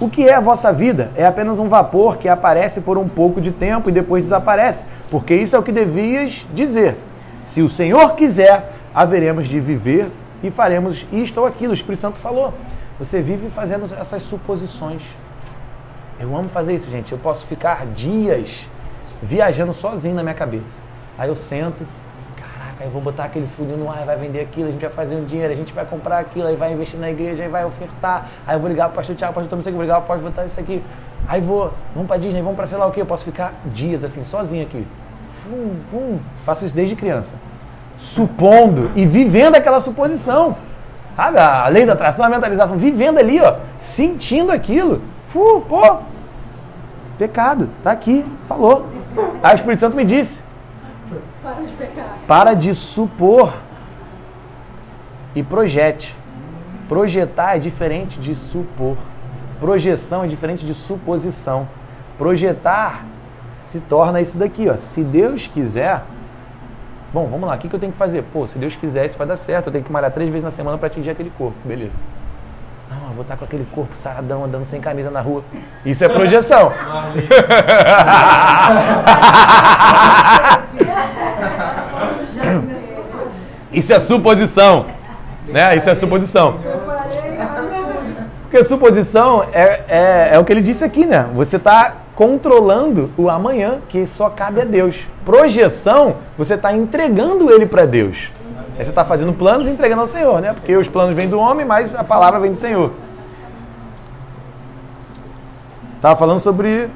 [0.00, 1.10] o que é a vossa vida?
[1.14, 5.34] É apenas um vapor que aparece por um pouco de tempo e depois desaparece, porque
[5.34, 6.98] isso é o que devias dizer.
[7.44, 10.10] Se o Senhor quiser, haveremos de viver
[10.42, 11.70] e faremos isto ou aquilo.
[11.70, 12.52] O Espírito Santo falou.
[12.98, 15.02] Você vive fazendo essas suposições.
[16.18, 17.12] Eu amo fazer isso, gente.
[17.12, 18.66] Eu posso ficar dias
[19.22, 20.80] viajando sozinho na minha cabeça.
[21.18, 21.86] Aí eu sento,
[22.36, 25.14] caraca, eu vou botar aquele funil no ar, vai vender aquilo, a gente vai fazer
[25.14, 28.28] um dinheiro, a gente vai comprar aquilo, aí vai investir na igreja, aí vai ofertar,
[28.46, 30.44] aí eu vou ligar pro pastor Tiago, pastor, não sei o vou ligar pastor, botar
[30.44, 30.82] isso aqui.
[31.26, 34.04] Aí vou, vamos pra Disney, vamos pra sei lá o que, eu posso ficar dias
[34.04, 34.86] assim, sozinho aqui.
[35.28, 36.18] Fum, fum.
[36.44, 37.36] Faço isso desde criança.
[37.96, 40.56] Supondo e vivendo aquela suposição.
[41.16, 45.00] A lei da atração, a mentalização, vivendo ali, ó, sentindo aquilo.
[45.34, 45.98] Fu, pô,
[47.18, 48.86] pecado, tá aqui, falou.
[49.42, 50.44] Aí o Espírito Santo me disse:
[51.42, 52.18] Para de pecar.
[52.28, 53.52] para de supor
[55.34, 56.16] e projete.
[56.88, 58.96] Projetar é diferente de supor.
[59.58, 61.66] Projeção é diferente de suposição.
[62.16, 63.04] Projetar
[63.58, 64.76] se torna isso daqui, ó.
[64.76, 66.04] Se Deus quiser,
[67.12, 68.22] Bom, vamos lá, o que, que eu tenho que fazer?
[68.32, 69.66] Pô, se Deus quiser, isso vai dar certo.
[69.66, 71.56] Eu tenho que malhar três vezes na semana para atingir aquele corpo.
[71.64, 71.98] Beleza.
[73.14, 75.44] Vou estar com aquele corpo saradão, andando sem camisa na rua.
[75.86, 76.72] Isso é projeção.
[83.72, 84.86] Isso é suposição.
[85.46, 85.76] Né?
[85.76, 86.58] Isso é suposição.
[88.42, 91.26] Porque suposição é, é, é o que ele disse aqui, né?
[91.34, 95.08] Você está controlando o amanhã, que só cabe a Deus.
[95.24, 98.32] Projeção, você está entregando ele para Deus.
[98.76, 100.52] Aí você está fazendo planos e entregando ao Senhor, né?
[100.52, 102.90] Porque os planos vêm do homem, mas a palavra vem do Senhor.
[105.96, 106.90] Estava falando sobre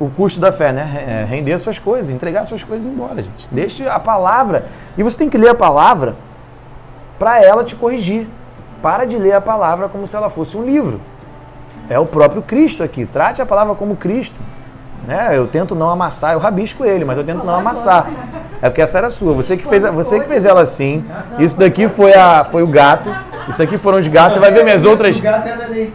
[0.00, 1.04] o custo da fé, né?
[1.06, 3.46] É, render suas coisas, entregar suas coisas embora, gente.
[3.50, 4.66] Deixe a palavra.
[4.96, 6.16] E você tem que ler a palavra
[7.18, 8.26] para ela te corrigir.
[8.82, 11.00] Para de ler a palavra como se ela fosse um livro.
[11.88, 13.06] É o próprio Cristo aqui.
[13.06, 14.42] Trate a palavra como Cristo.
[15.06, 15.30] Né?
[15.32, 18.06] Eu tento não amassar, eu rabisco ele, mas eu tento não amassar.
[18.62, 19.34] É porque essa era sua.
[19.34, 21.04] Você que fez, você que fez ela assim.
[21.38, 23.14] Isso daqui foi, a, foi o gato.
[23.48, 24.34] Isso aqui foram os gatos.
[24.34, 25.20] Você vai ver minhas outras.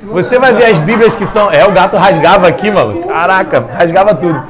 [0.03, 1.51] Você vai ver as Bíblias que são.
[1.51, 3.07] É, o gato rasgava aqui, mano.
[3.07, 4.43] Caraca, rasgava tudo.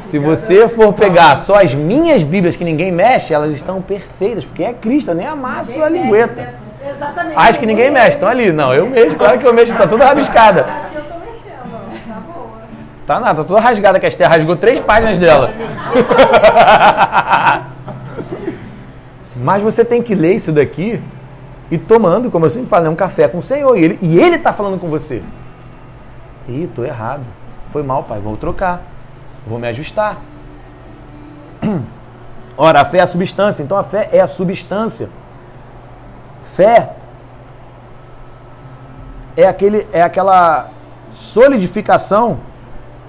[0.00, 4.64] Se você for pegar só as minhas Bíblias que ninguém mexe, elas estão perfeitas, porque
[4.64, 6.54] é Cristo, eu nem amasso a lingueta.
[6.84, 7.34] Exatamente.
[7.36, 8.50] As que ninguém mexe, estão ali.
[8.50, 10.62] Não, eu mexo, claro que eu mexo, tá toda rabiscada.
[10.62, 12.12] Aqui eu tô mexendo, ó.
[12.12, 12.50] Tá boa.
[13.06, 15.52] Tá nada, tá toda rasgada, que a Esther rasgou três páginas dela.
[19.36, 21.02] Mas você tem que ler isso daqui
[21.70, 23.76] e tomando, como eu sempre falo, é um café com o Senhor.
[23.76, 25.22] E ele, e ele tá falando com você.
[26.46, 27.24] Ih, tô errado.
[27.68, 28.20] Foi mal, pai.
[28.20, 28.82] Vou trocar.
[29.46, 30.18] Vou me ajustar.
[32.56, 33.62] Ora, a fé é a substância.
[33.62, 35.08] Então a fé é a substância.
[36.54, 36.94] Fé
[39.36, 40.68] é, aquele, é aquela
[41.10, 42.38] solidificação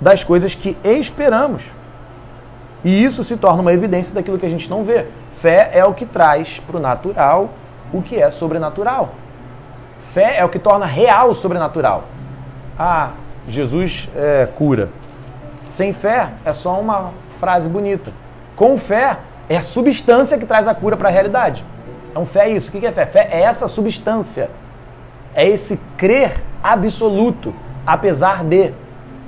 [0.03, 1.63] das coisas que esperamos.
[2.83, 5.05] E isso se torna uma evidência daquilo que a gente não vê.
[5.31, 7.51] Fé é o que traz para o natural
[7.93, 9.13] o que é sobrenatural.
[9.99, 12.03] Fé é o que torna real o sobrenatural.
[12.77, 13.11] Ah,
[13.47, 14.89] Jesus é, cura.
[15.65, 18.11] Sem fé é só uma frase bonita.
[18.55, 21.65] Com fé é a substância que traz a cura para a realidade.
[22.11, 22.69] Então, fé é isso.
[22.69, 23.05] O que é fé?
[23.05, 24.49] Fé é essa substância.
[25.33, 27.53] É esse crer absoluto,
[27.85, 28.73] apesar de.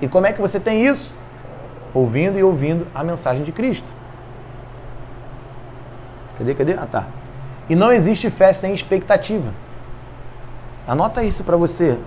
[0.01, 1.13] E como é que você tem isso?
[1.93, 3.93] Ouvindo e ouvindo a mensagem de Cristo.
[6.37, 6.73] Cadê, cadê?
[6.73, 7.05] Ah, tá.
[7.69, 9.51] E não existe fé sem expectativa.
[10.87, 11.97] Anota isso para você.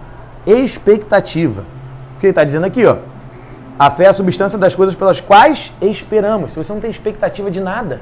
[0.46, 1.62] Expectativa.
[2.16, 2.98] O que ele está dizendo aqui, ó?
[3.79, 6.53] A fé é a substância das coisas pelas quais esperamos.
[6.53, 8.01] Se você não tem expectativa de nada,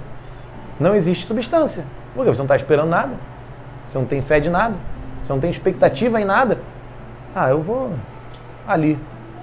[0.81, 1.85] não existe substância.
[2.15, 3.15] Porque você não está esperando nada.
[3.87, 4.77] Você não tem fé de nada.
[5.23, 6.59] Você não tem expectativa em nada.
[7.35, 7.93] Ah, eu vou
[8.67, 8.99] ali.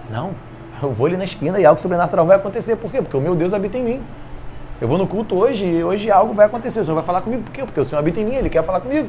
[0.09, 0.35] Não.
[0.81, 2.75] Eu vou ali na esquina e algo sobrenatural vai acontecer.
[2.75, 3.01] Por quê?
[3.01, 4.01] Porque o meu Deus habita em mim.
[4.81, 6.79] Eu vou no culto hoje e hoje algo vai acontecer.
[6.79, 7.43] O Senhor vai falar comigo.
[7.43, 7.63] Por quê?
[7.63, 9.07] Porque o Senhor habita em mim, Ele quer falar comigo.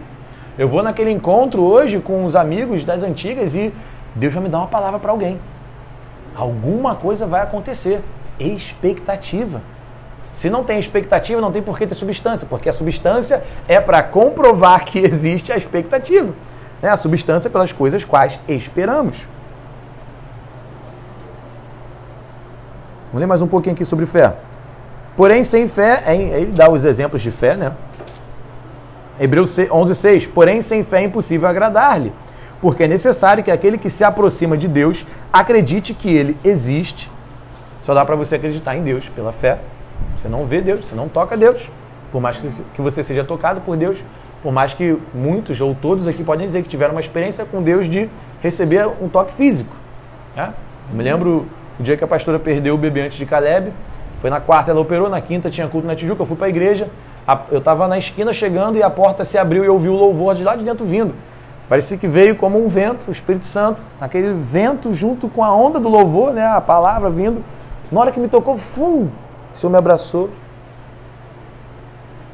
[0.56, 3.74] Eu vou naquele encontro hoje com os amigos das antigas e
[4.14, 5.40] Deus vai me dar uma palavra para alguém.
[6.34, 8.02] Alguma coisa vai acontecer.
[8.38, 9.60] Expectativa.
[10.32, 14.02] Se não tem expectativa, não tem por que ter substância, porque a substância é para
[14.02, 16.32] comprovar que existe a expectativa.
[16.82, 16.88] Né?
[16.88, 19.16] A substância pelas coisas quais esperamos.
[23.14, 24.34] Vamos ler mais um pouquinho aqui sobre fé.
[25.16, 27.70] Porém, sem fé, ele dá os exemplos de fé, né?
[29.20, 30.26] Hebreus 11:6.
[30.26, 32.12] Porém, sem fé é impossível agradar-lhe,
[32.60, 37.08] porque é necessário que aquele que se aproxima de Deus acredite que ele existe.
[37.80, 39.60] Só dá para você acreditar em Deus pela fé.
[40.16, 41.70] Você não vê Deus, você não toca Deus.
[42.10, 44.02] Por mais que você seja tocado por Deus,
[44.42, 47.88] por mais que muitos ou todos aqui podem dizer que tiveram uma experiência com Deus
[47.88, 48.10] de
[48.42, 49.76] receber um toque físico.
[50.34, 50.52] Né?
[50.90, 51.46] Eu me lembro
[51.78, 53.72] o dia que a pastora perdeu o bebê antes de Caleb,
[54.18, 56.48] foi na quarta ela operou, na quinta tinha culto na Tijuca, eu fui para a
[56.48, 56.88] igreja,
[57.50, 60.34] eu estava na esquina chegando e a porta se abriu e eu ouvi o louvor
[60.34, 61.14] de lá de dentro vindo.
[61.68, 65.80] Parecia que veio como um vento, o Espírito Santo, aquele vento junto com a onda
[65.80, 67.42] do louvor, né, a palavra vindo.
[67.90, 69.10] Na hora que me tocou, fum,
[69.52, 70.30] o Senhor me abraçou.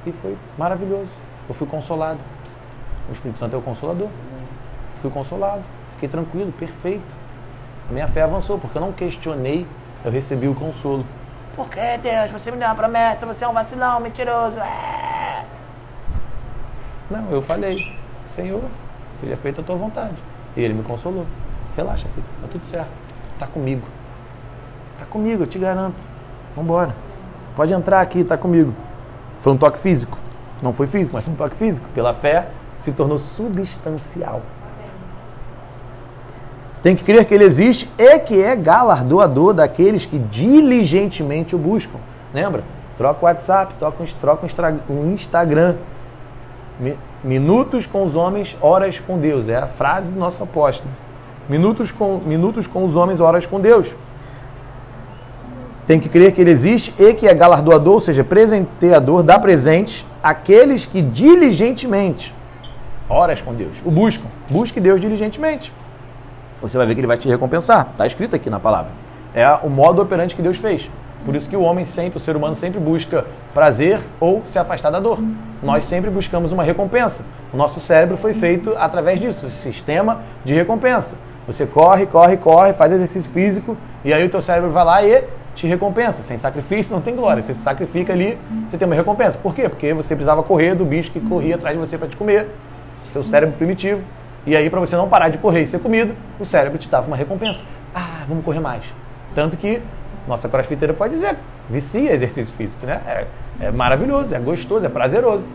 [0.05, 1.13] E foi maravilhoso.
[1.49, 2.21] Eu fui consolado.
[3.09, 4.09] O Espírito Santo é o consolador.
[4.95, 5.63] Fui consolado.
[5.93, 7.17] Fiquei tranquilo, perfeito.
[7.91, 9.67] Minha fé avançou, porque eu não questionei,
[10.05, 11.05] eu recebi o consolo.
[11.57, 12.31] Por que, Deus?
[12.31, 14.59] Você me deu uma promessa, você é um vacilão, mentiroso.
[14.59, 15.45] É.
[17.11, 17.77] Não, eu falei,
[18.25, 18.63] Senhor,
[19.17, 20.15] seja feita a tua vontade.
[20.57, 21.27] E ele me consolou.
[21.77, 23.03] Relaxa, filho, tá tudo certo.
[23.39, 23.89] Tá comigo.
[24.97, 26.07] Tá comigo, eu te garanto.
[26.55, 26.95] Vambora.
[27.57, 28.73] Pode entrar aqui, tá comigo.
[29.41, 30.17] Foi um toque físico.
[30.63, 31.89] Não foi físico, mas foi um toque físico.
[31.89, 32.49] Pela fé,
[32.79, 34.43] se tornou substancial.
[36.83, 41.99] Tem que crer que ele existe e que é galardoador daqueles que diligentemente o buscam.
[42.33, 42.65] Lembra?
[42.97, 44.47] Troca o WhatsApp, troca, troca
[44.89, 45.77] o Instagram.
[47.23, 49.49] Minutos com os homens, horas com Deus.
[49.49, 50.91] É a frase do nosso apóstolo.
[51.49, 53.95] Minutos com, minutos com os homens, horas com Deus.
[55.87, 60.07] Tem que crer que ele existe e que é galardoador, ou seja, presenteador, dá presentes
[60.23, 62.33] àqueles que diligentemente,
[63.09, 64.29] horas com Deus, o buscam.
[64.49, 65.73] Busque Deus diligentemente
[66.61, 67.89] você vai ver que ele vai te recompensar.
[67.93, 68.93] Está escrito aqui na palavra.
[69.35, 70.91] É o modo operante que Deus fez.
[71.25, 74.91] Por isso que o homem sempre, o ser humano sempre busca prazer ou se afastar
[74.91, 75.19] da dor.
[75.63, 77.25] Nós sempre buscamos uma recompensa.
[77.53, 81.17] O nosso cérebro foi feito através disso, sistema de recompensa.
[81.47, 85.25] Você corre, corre, corre, faz exercício físico e aí o teu cérebro vai lá e
[85.55, 86.23] te recompensa.
[86.23, 87.43] Sem sacrifício não tem glória.
[87.43, 89.37] Você se sacrifica ali, você tem uma recompensa.
[89.37, 89.69] Por quê?
[89.69, 92.49] Porque você precisava correr do bicho que corria atrás de você para te comer.
[93.07, 94.01] Seu cérebro primitivo
[94.47, 97.07] e aí, para você não parar de correr e ser comido, o cérebro te dava
[97.07, 97.65] uma recompensa.
[97.95, 98.83] Ah, vamos correr mais.
[99.35, 99.83] Tanto que
[100.27, 101.37] nossa crossfiteira pode dizer,
[101.69, 103.01] vicia exercício físico, né?
[103.07, 103.27] É,
[103.67, 105.49] é maravilhoso, é gostoso, é prazeroso.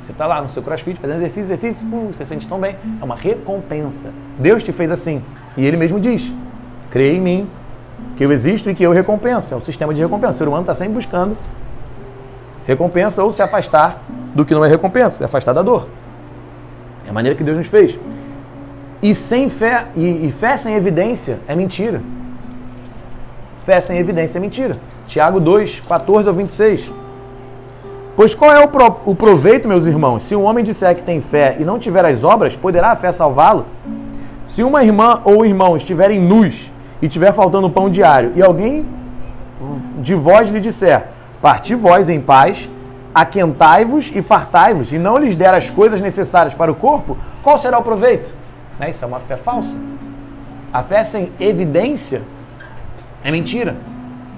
[0.00, 2.76] Você está lá no seu crossfit fazendo exercício, exercício, uh, você sente tão bem.
[3.00, 4.12] É uma recompensa.
[4.38, 5.22] Deus te fez assim.
[5.56, 6.32] E ele mesmo diz:
[6.90, 7.50] creia em mim,
[8.16, 9.54] que eu existo e que eu recompenso.
[9.54, 10.32] É um sistema de recompensa.
[10.32, 11.36] O ser humano está sempre buscando
[12.66, 14.02] recompensa ou se afastar
[14.34, 15.88] do que não é recompensa, se afastar da dor.
[17.06, 17.98] É a maneira que Deus nos fez.
[19.02, 22.02] E sem fé, e, e fé sem evidência é mentira.
[23.58, 24.78] Fé sem evidência é mentira.
[25.06, 26.92] Tiago 2, 14 ao 26.
[28.14, 30.22] Pois qual é o, pro, o proveito, meus irmãos?
[30.22, 33.12] Se um homem disser que tem fé e não tiver as obras, poderá a fé
[33.12, 33.66] salvá-lo?
[34.44, 36.72] Se uma irmã ou irmão estiverem nus
[37.02, 38.86] e tiver faltando pão diário, e alguém
[39.98, 41.08] de vós lhe disser,
[41.42, 42.70] parti vós em paz,
[43.14, 47.78] aquentai-vos e fartai-vos, e não lhes der as coisas necessárias para o corpo, qual será
[47.78, 48.34] o proveito?
[48.78, 48.90] Né?
[48.90, 49.78] Isso é uma fé falsa.
[50.72, 52.22] A fé sem evidência
[53.22, 53.76] é mentira.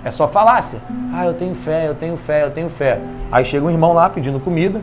[0.04, 0.80] É só falácia.
[1.12, 3.00] Ah, eu tenho fé, eu tenho fé, eu tenho fé.
[3.30, 4.80] Aí chega um irmão lá pedindo comida.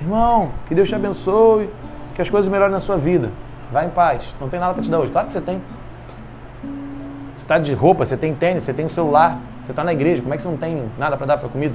[0.00, 1.70] Irmão, que Deus te abençoe,
[2.14, 3.30] que as coisas melhorem na sua vida.
[3.72, 4.34] Vai em paz.
[4.40, 5.10] Não tem nada para te dar hoje.
[5.10, 5.60] Claro que você tem.
[7.34, 10.22] Você está de roupa, você tem tênis, você tem um celular, você está na igreja.
[10.22, 11.74] Como é que você não tem nada para dar para comida?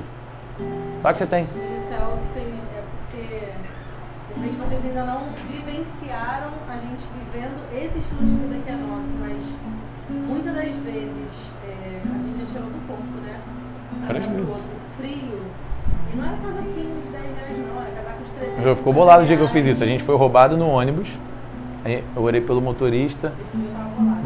[1.02, 1.44] Claro que você tem.
[1.44, 2.40] Isso é algo que.
[2.40, 3.28] É porque.
[4.34, 6.61] De repente vocês ainda não vivenciaram
[8.02, 9.44] estilo de vida que é nosso, mas
[10.28, 11.36] muitas das vezes
[11.68, 13.40] é, a gente atirou do corpo, né?
[14.06, 14.68] Várias vezes.
[14.98, 15.42] Frio.
[16.14, 18.66] E não era casaquinho de 10 reais, não, era casaco de 300.
[18.66, 19.84] Eu ficou bolado o dia que eu fiz isso.
[19.84, 21.18] A gente foi roubado no ônibus.
[22.16, 23.34] Eu orei pelo motorista,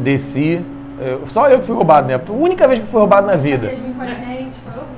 [0.00, 0.64] desci.
[0.98, 2.14] Eu- Só eu que fui roubado, né?
[2.14, 3.68] A única vez que fui roubado na vida.
[3.68, 4.96] Vir com a gente, foi horrível.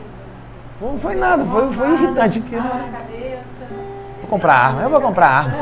[0.79, 2.43] Foi, foi nada, foi, foi irritante.
[2.55, 3.67] Ah, cabeça.
[4.21, 5.55] vou comprar arma, eu vou comprar arma.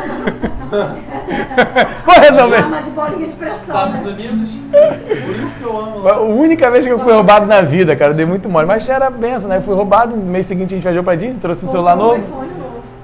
[2.04, 2.56] vou resolver.
[2.56, 4.10] Arma de bolinha de pressão, Estados né?
[4.10, 4.50] Unidos.
[4.70, 6.12] Por isso que eu amo lá.
[6.14, 8.66] A única vez que eu fui roubado na vida, cara, eu dei muito mole.
[8.66, 9.58] Mas era benção, né?
[9.58, 11.98] Eu fui roubado, no mês seguinte a gente viajou pra Disney, trouxe um celular um
[11.98, 12.46] novo.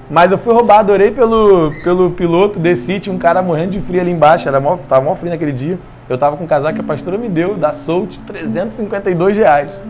[0.09, 4.01] Mas eu fui roubado, orei pelo, pelo piloto, desci, tinha um cara morrendo de frio
[4.01, 5.79] ali embaixo, era mó, tava mó frio naquele dia.
[6.07, 9.81] Eu tava com um casaco que a pastora me deu, da Soult, 352 reais.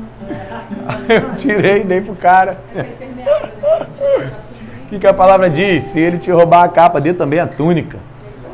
[0.87, 2.57] Aí eu tirei dei pro cara.
[4.93, 5.85] Que, que a palavra diz?
[5.85, 7.97] Se ele te roubar a capa, dê também a túnica.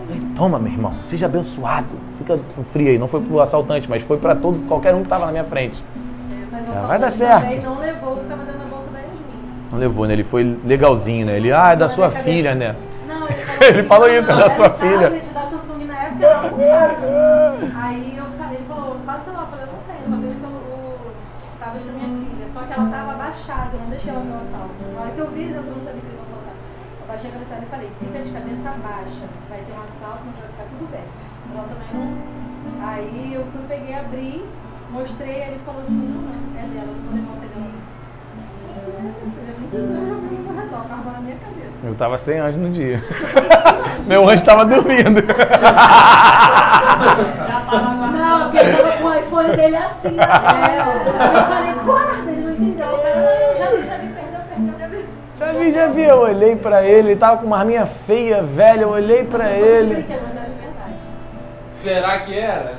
[0.07, 1.97] Falei, Toma, meu irmão, seja abençoado.
[2.13, 2.97] Fica com frio aí.
[2.97, 5.83] Não foi pro assaltante, mas foi pra todo, qualquer um que tava na minha frente.
[6.73, 7.65] Ah, vai dar certo.
[7.65, 9.19] não levou o que tava dentro da bolsa da Yasmin.
[9.69, 10.13] Não levou, né?
[10.13, 11.35] Ele foi legalzinho, né?
[11.35, 12.73] Ele, ah, é da Na sua filha, né?
[13.05, 15.09] Não, ele falou, Ele assim, falou não, isso, não, é da sua filha.
[15.09, 17.01] da Samsung na época era caro.
[17.75, 19.41] Aí eu falei, ele falou, passa lá.
[19.41, 21.11] Eu falei, eu não tenho, só tenho o
[21.59, 22.47] tablet da minha filha.
[22.53, 24.73] Só que ela tava abaixada, eu não deixei ela ver o assalto.
[24.95, 26.55] Na hora que eu vi, eu não sabia que eles iam assaltar.
[26.99, 29.26] Eu baixei a cabeça e falei, fica de cabeça baixa.
[29.49, 31.03] Vai ter um assalto, mas vai ficar tudo bem.
[31.51, 32.14] Ela também não...
[32.88, 34.45] Aí eu fui, peguei, abri,
[34.91, 37.49] mostrei, ele falou assim, não, não, é dela, não vou levar o pé.
[41.84, 43.01] Eu tava sem anjo no dia.
[44.05, 45.22] Meu anjo tava dormindo.
[45.26, 45.34] Já
[47.70, 48.07] tava.
[48.07, 50.26] Não, porque ele tava com o iPhone dele assim, né?
[51.34, 52.09] Eu falei, guarda,
[55.60, 55.72] vi.
[55.72, 56.03] Já vi.
[56.03, 58.82] Eu olhei pra ele, ele tava com uma arminha feia, velha.
[58.84, 60.05] Eu olhei pra ele.
[61.84, 62.74] Será que era?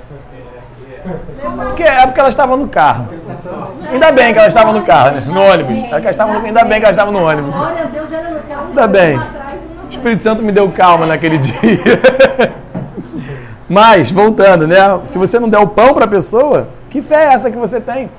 [1.37, 1.65] Levou.
[1.67, 3.09] Porque é porque elas estavam no carro.
[3.91, 5.23] Ainda bem que elas estavam no carro, né?
[5.27, 5.79] No ônibus.
[5.79, 7.55] É que elas estavam no- Ainda bem que elas estavam no ônibus.
[7.55, 8.67] Glória a Deus, era no carro.
[8.69, 9.19] Ainda bem.
[9.19, 9.89] O.
[9.89, 12.53] Espírito Santo me deu calma naquele dia.
[13.69, 14.77] Mas, voltando, né?
[15.05, 17.81] Se você não der o pão para a pessoa, que fé é essa que você
[17.81, 18.11] tem?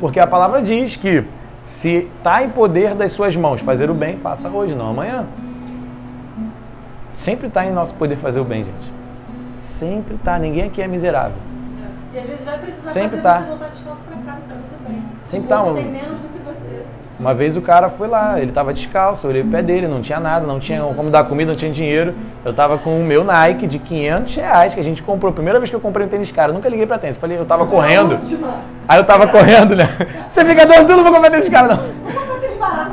[0.00, 1.24] Porque a palavra diz que
[1.66, 5.26] se está em poder das suas mãos fazer o bem, faça hoje, não amanhã.
[7.12, 8.92] Sempre está em nosso poder fazer o bem, gente.
[9.58, 10.38] Sempre está.
[10.38, 11.38] Ninguém aqui é miserável.
[12.12, 13.38] E às vezes vai precisar Sempre fazer tá.
[13.40, 15.02] você voltar descalço pra casa, tá tudo bem.
[15.24, 16.35] Sempre tá, outro um- tem menos do.
[17.18, 20.02] Uma vez o cara foi lá, ele tava descalço, eu olhei o pé dele, não
[20.02, 22.14] tinha nada, não tinha como dar comida, não tinha dinheiro.
[22.44, 25.32] Eu tava com o meu Nike de 500 reais que a gente comprou.
[25.32, 27.16] Primeira vez que eu comprei um tênis caro, eu nunca liguei pra tênis.
[27.16, 28.18] Falei, eu tava correndo.
[28.86, 29.88] Aí eu tava correndo, né?
[30.28, 31.80] Você fica doido, eu não vou comprar tênis caro, não.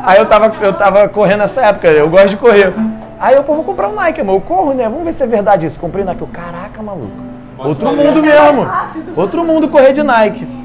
[0.06, 2.74] Aí eu tava, eu tava correndo nessa época, eu gosto de correr.
[3.20, 4.36] Aí eu, pô, vou comprar um Nike, amor.
[4.36, 4.84] Eu corro, né?
[4.84, 5.80] Vamos ver se é verdade isso.
[5.80, 6.22] Comprei Nike.
[6.22, 7.12] Eu, caraca, maluco.
[7.58, 8.68] Outro mundo mesmo.
[9.16, 10.63] Outro mundo correr de Nike.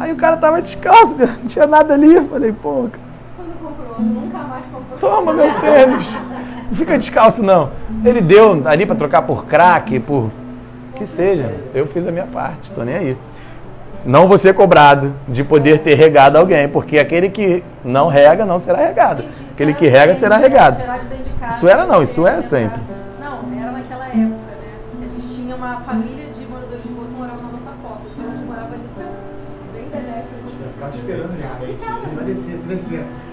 [0.00, 2.14] Aí o cara tava descalço, não tinha nada ali.
[2.14, 3.04] Eu falei, pô, cara.
[3.36, 4.98] Depois eu compro outro, nunca mais comprou.
[4.98, 6.18] Toma meu tênis.
[6.68, 7.70] Não fica descalço, não.
[8.02, 10.30] Ele deu ali pra trocar por crack, por.
[10.94, 11.54] que seja.
[11.74, 13.18] Eu fiz a minha parte, tô nem aí.
[14.02, 18.58] Não vou ser cobrado de poder ter regado alguém, porque aquele que não rega não
[18.58, 19.22] será regado.
[19.22, 20.78] Gente, Aquele era que rega será regado.
[21.50, 22.80] Isso era não, isso é sempre.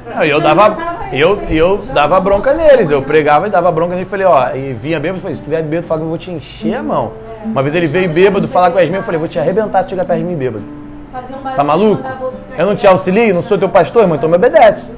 [0.05, 0.77] Não, eu dava,
[1.11, 4.09] eu, eu dava bronca neles, eu pregava e dava bronca neles.
[4.09, 6.31] Falei, ó, e vinha bêbado, falei, se tu vier bêbado, fala que eu vou te
[6.31, 7.13] encher a mão.
[7.43, 9.89] Uma vez ele veio bêbado falar com a Yasmin, eu falei, vou te arrebentar se
[9.89, 10.63] chegar perto de mim bêbado.
[10.63, 12.03] Um Tá maluco?
[12.57, 14.91] Eu não te auxilio, não sou teu pastor, irmão, então me obedece.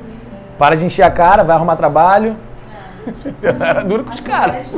[0.57, 2.35] Para de encher a cara, vai arrumar trabalho.
[3.41, 4.75] Eu era duro com os As caras.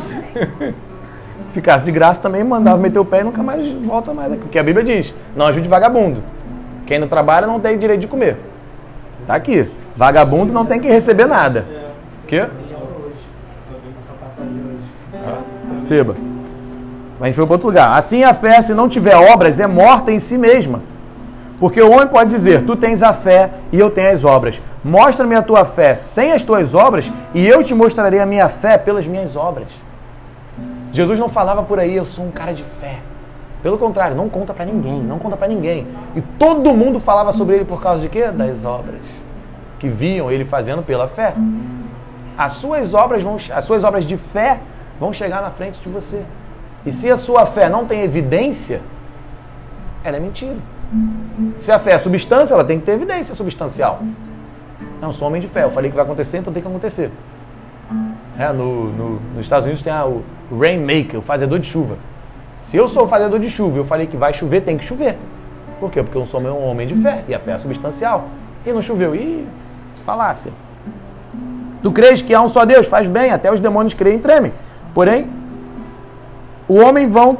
[1.49, 4.41] Ficasse de graça também, mandava meter o pé e nunca mais volta mais aqui.
[4.41, 6.24] Porque a Bíblia diz, não ajude vagabundo.
[6.86, 8.38] Quem não trabalha não tem direito de comer.
[9.28, 9.69] Tá aqui.
[9.95, 11.65] Vagabundo não tem que receber nada.
[12.28, 12.41] Quê?
[12.41, 13.15] hoje.
[13.69, 15.82] Tô vendo essa passagem hoje.
[15.82, 16.15] Receba.
[17.19, 17.97] A gente foi para outro lugar.
[17.97, 20.82] Assim a fé, se não tiver obras, é morta em si mesma.
[21.59, 24.59] Porque o homem pode dizer: Tu tens a fé e eu tenho as obras.
[24.84, 28.80] Mostra-me a tua fé sem as tuas obras, e eu te mostrarei a minha fé
[28.80, 29.67] pelas minhas obras.
[30.91, 32.97] Jesus não falava por aí, eu sou um cara de fé.
[33.62, 35.88] Pelo contrário, não conta para ninguém, não conta para ninguém.
[36.16, 38.28] E todo mundo falava sobre ele por causa de quê?
[38.32, 39.01] Das obras.
[39.80, 41.36] Que viam ele fazendo pela fé.
[42.38, 44.62] As suas obras vão, as suas obras de fé
[44.99, 46.24] vão chegar na frente de você.
[46.86, 48.82] E se a sua fé não tem evidência,
[50.03, 50.57] ela é mentira.
[51.59, 54.01] Se a fé é substância, ela tem que ter evidência substancial.
[54.99, 55.64] Não, sou homem de fé.
[55.64, 57.12] Eu falei que vai acontecer, então tem que acontecer.
[58.38, 60.24] É, no, no, nos Estados Unidos tem a, o
[60.59, 61.97] rainmaker, o fazedor de chuva.
[62.62, 65.18] Se eu sou fazedor de chuva e eu falei que vai chover, tem que chover.
[65.80, 66.01] Por quê?
[66.01, 68.30] Porque eu sou um homem de fé e a fé é substancial.
[68.66, 69.16] E não choveu.
[69.16, 69.47] Ih,
[70.03, 70.53] falácia.
[71.82, 72.88] Tu crês que há um só Deus?
[72.88, 74.53] Faz bem, até os demônios creem e tremem.
[74.93, 75.28] Porém,
[76.68, 77.39] o homem vão,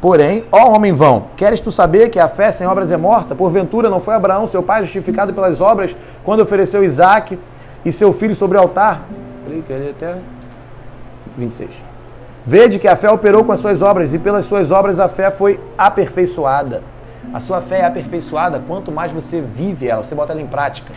[0.00, 3.34] porém, ó homem vão, queres tu saber que a fé sem obras é morta?
[3.34, 7.38] Porventura não foi Abraão, seu pai, justificado pelas obras, quando ofereceu Isaac
[7.84, 9.02] e seu filho sobre o altar?
[9.90, 10.18] Até
[11.36, 11.87] 26.
[12.48, 15.30] Vede que a fé operou com as suas obras, e pelas suas obras a fé
[15.30, 16.82] foi aperfeiçoada.
[17.30, 20.94] A sua fé é aperfeiçoada quanto mais você vive ela, você bota ela em prática.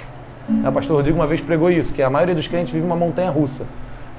[0.65, 3.29] O pastor Rodrigo uma vez pregou isso, que a maioria dos crentes vive uma montanha
[3.29, 3.65] russa.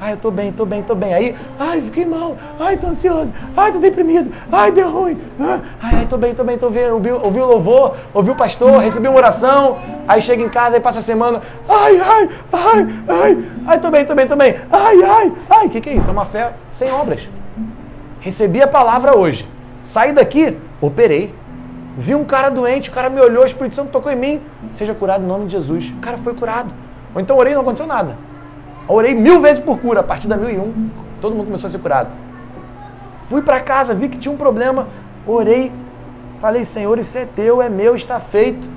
[0.03, 1.15] Ai, eu tô bem, tô bem, tô bem.
[1.15, 2.37] Aí, ai, fiquei mal.
[2.59, 3.33] Ai, tô ansioso.
[3.57, 4.33] Ai, tô deprimido.
[4.51, 5.17] Ai, deu ruim.
[5.39, 6.95] Ai, ai, tô bem, tô bem, tô vendo.
[6.95, 9.79] Ouvi, ouvi o louvor, ouvi o pastor, recebi uma oração.
[10.09, 11.41] Aí chega em casa e passa a semana.
[11.69, 13.45] Ai, ai, ai, ai.
[13.65, 14.57] Ai, tô bem, tô bem, tô bem.
[14.73, 15.67] Ai, ai, ai.
[15.67, 16.09] O que, que é isso?
[16.09, 17.29] É uma fé sem obras.
[18.19, 19.49] Recebi a palavra hoje.
[19.85, 21.33] Saí daqui, operei.
[21.97, 24.41] Vi um cara doente, o cara me olhou, o Espírito Santo tocou em mim.
[24.73, 25.91] Seja curado em nome de Jesus.
[25.91, 26.75] O cara foi curado.
[27.15, 28.32] Ou então orei e não aconteceu nada.
[28.89, 31.71] Orei mil vezes por cura, a partir da mil e um, todo mundo começou a
[31.71, 32.11] ser curado.
[33.17, 34.89] Fui para casa, vi que tinha um problema,
[35.27, 35.73] orei,
[36.39, 38.69] falei, Senhor, isso é teu, é meu, está feito.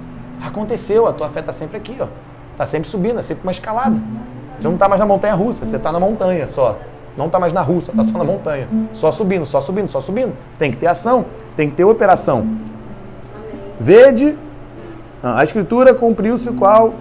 [0.42, 2.08] Aconteceu, a tua fé está sempre aqui, ó.
[2.52, 3.98] Está sempre subindo, é sempre uma escalada.
[4.58, 6.78] Você não está mais na montanha russa, você está na montanha só.
[7.18, 8.68] Não está mais na russa, está só na montanha.
[8.94, 10.34] Só subindo, só subindo, só subindo.
[10.60, 11.26] Tem que ter ação,
[11.56, 12.48] tem que ter operação.
[13.80, 14.38] Vede,
[15.24, 16.94] a escritura cumpriu-se qual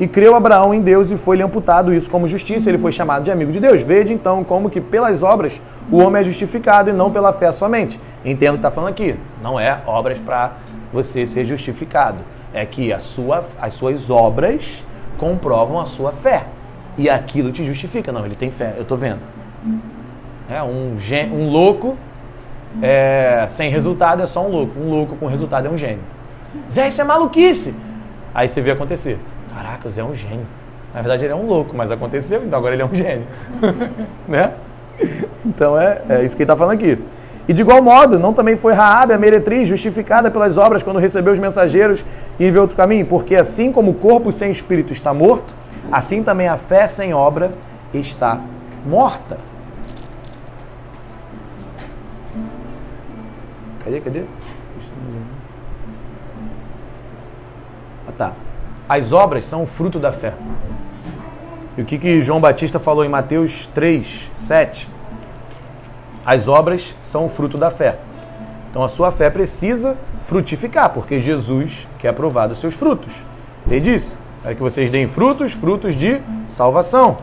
[0.00, 3.30] e creu Abraão em Deus e foi-lhe amputado isso como justiça, ele foi chamado de
[3.30, 3.82] amigo de Deus.
[3.82, 8.00] Vede então como que pelas obras o homem é justificado e não pela fé somente.
[8.24, 9.16] Entendo o que está falando aqui.
[9.42, 10.52] Não é obras para
[10.92, 12.18] você ser justificado.
[12.52, 14.84] É que a sua, as suas obras
[15.16, 16.46] comprovam a sua fé.
[16.96, 18.12] E aquilo te justifica.
[18.12, 19.20] Não, ele tem fé, eu estou vendo.
[20.48, 20.96] É um,
[21.32, 21.96] um louco
[22.82, 24.78] é, sem resultado é só um louco.
[24.78, 26.02] Um louco com resultado é um gênio.
[26.70, 27.74] Zé, isso é maluquice!
[28.34, 29.18] Aí você vê acontecer.
[29.58, 30.46] Caraca, o Zé é um gênio.
[30.94, 33.26] Na verdade, ele é um louco, mas aconteceu, então agora ele é um gênio.
[34.28, 34.52] né?
[35.44, 36.96] Então é, é isso que ele está falando aqui.
[37.48, 41.32] E de igual modo, não também foi Raabe, a meretriz, justificada pelas obras quando recebeu
[41.32, 42.04] os mensageiros
[42.38, 43.04] e enviou outro caminho?
[43.04, 45.56] Porque assim como o corpo sem espírito está morto,
[45.90, 47.50] assim também a fé sem obra
[47.92, 48.40] está
[48.86, 49.38] morta.
[53.82, 54.22] Cadê, cadê?
[58.06, 58.32] Ah, tá.
[58.88, 60.32] As obras são o fruto da fé.
[61.76, 64.88] E o que, que João Batista falou em Mateus 3, 7?
[66.24, 67.98] As obras são o fruto da fé.
[68.70, 73.14] Então a sua fé precisa frutificar, porque Jesus quer provar dos seus frutos.
[73.66, 77.18] Ele disse: para que vocês deem frutos, frutos de salvação.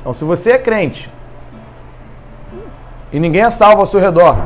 [0.00, 1.10] Então, se você é crente
[3.10, 4.36] e ninguém é salvo ao seu redor,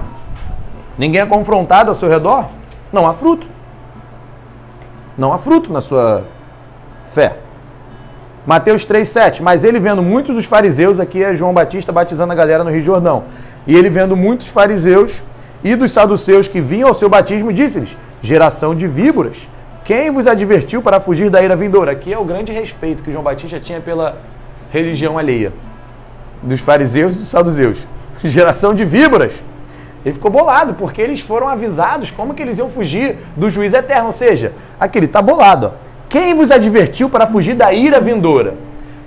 [0.96, 2.48] ninguém é confrontado ao seu redor,
[2.92, 3.46] não há fruto.
[5.18, 6.22] Não há fruto na sua
[7.08, 7.38] fé.
[8.46, 9.42] Mateus 3,7.
[9.42, 12.82] Mas ele vendo muitos dos fariseus, aqui é João Batista batizando a galera no Rio
[12.82, 13.24] Jordão.
[13.66, 15.20] E ele vendo muitos fariseus
[15.64, 19.48] e dos saduceus que vinham ao seu batismo, disse-lhes: Geração de víboras,
[19.84, 21.90] quem vos advertiu para fugir da ira vindoura?
[21.90, 24.18] Aqui é o grande respeito que João Batista tinha pela
[24.70, 25.52] religião alheia,
[26.42, 27.78] dos fariseus e dos saduceus.
[28.22, 29.32] Geração de víboras.
[30.08, 34.06] Ele ficou bolado, porque eles foram avisados como que eles iam fugir do juiz eterno.
[34.06, 35.66] Ou seja, aqui ele está bolado.
[35.66, 35.70] Ó.
[36.08, 38.54] Quem vos advertiu para fugir da ira vindoura?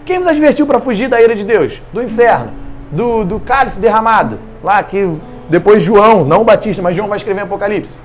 [0.05, 1.81] Quem vos advertiu para fugir da ira de Deus?
[1.91, 2.51] Do inferno,
[2.91, 4.37] do, do cálice derramado.
[4.63, 5.11] Lá que
[5.49, 7.97] depois João, não Batista, mas João vai escrever Apocalipse.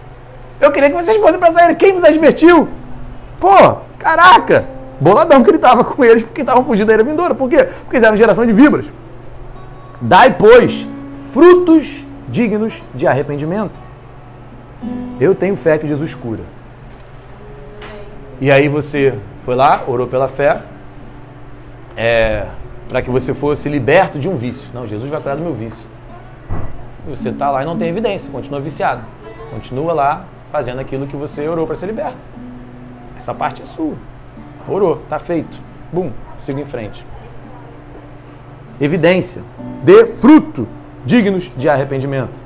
[0.59, 1.75] Eu queria que vocês fossem para essa ira.
[1.75, 2.67] Quem vos advertiu?
[3.39, 4.65] Pô, caraca!
[4.99, 7.35] Boladão que ele estava com eles porque estavam fugindo da ira vindoura.
[7.35, 7.69] Por quê?
[7.83, 8.87] Porque eles eram geração de víboras.
[10.01, 10.89] Dai, pois,
[11.35, 13.79] frutos dignos de arrependimento.
[15.21, 16.43] Eu tenho fé que Jesus cura.
[18.41, 20.61] E aí você foi lá, orou pela fé,
[21.97, 22.47] é,
[22.89, 24.69] para que você fosse liberto de um vício.
[24.75, 25.87] Não, Jesus vai curar do meu vício.
[27.07, 29.03] E você está lá e não tem evidência, continua viciado.
[29.51, 32.19] Continua lá fazendo aquilo que você orou para ser liberto.
[33.17, 33.95] Essa parte é sua.
[34.69, 35.59] Orou, está feito.
[35.93, 37.07] Bum, siga em frente.
[38.81, 39.43] Evidência.
[39.83, 40.69] Dê fruto
[41.07, 42.39] dignos de arrependimento.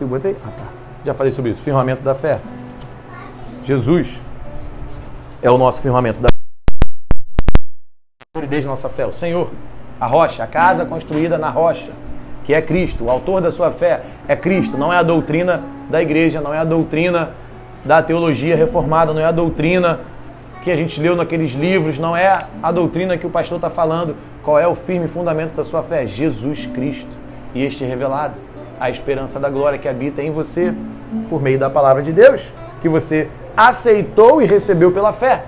[0.00, 0.08] Eu?
[0.14, 0.64] Ah, tá.
[1.04, 1.62] Já falei sobre isso.
[1.62, 2.40] Firmamento da fé.
[3.64, 4.22] Jesus
[5.42, 6.28] é o nosso firmamento da
[8.36, 9.06] solidez da nossa fé?
[9.06, 9.50] O Senhor,
[10.00, 11.92] a rocha, a casa construída na rocha,
[12.44, 13.04] que é Cristo.
[13.04, 16.58] O autor da sua fé é Cristo, não é a doutrina da igreja, não é
[16.58, 17.30] a doutrina
[17.84, 20.00] da teologia reformada, não é a doutrina
[20.62, 24.16] que a gente leu naqueles livros, não é a doutrina que o pastor está falando.
[24.46, 26.06] Qual é o firme fundamento da sua fé?
[26.06, 27.10] Jesus Cristo.
[27.52, 28.36] E este revelado,
[28.78, 30.72] a esperança da glória que habita em você
[31.28, 35.46] por meio da palavra de Deus, que você aceitou e recebeu pela fé.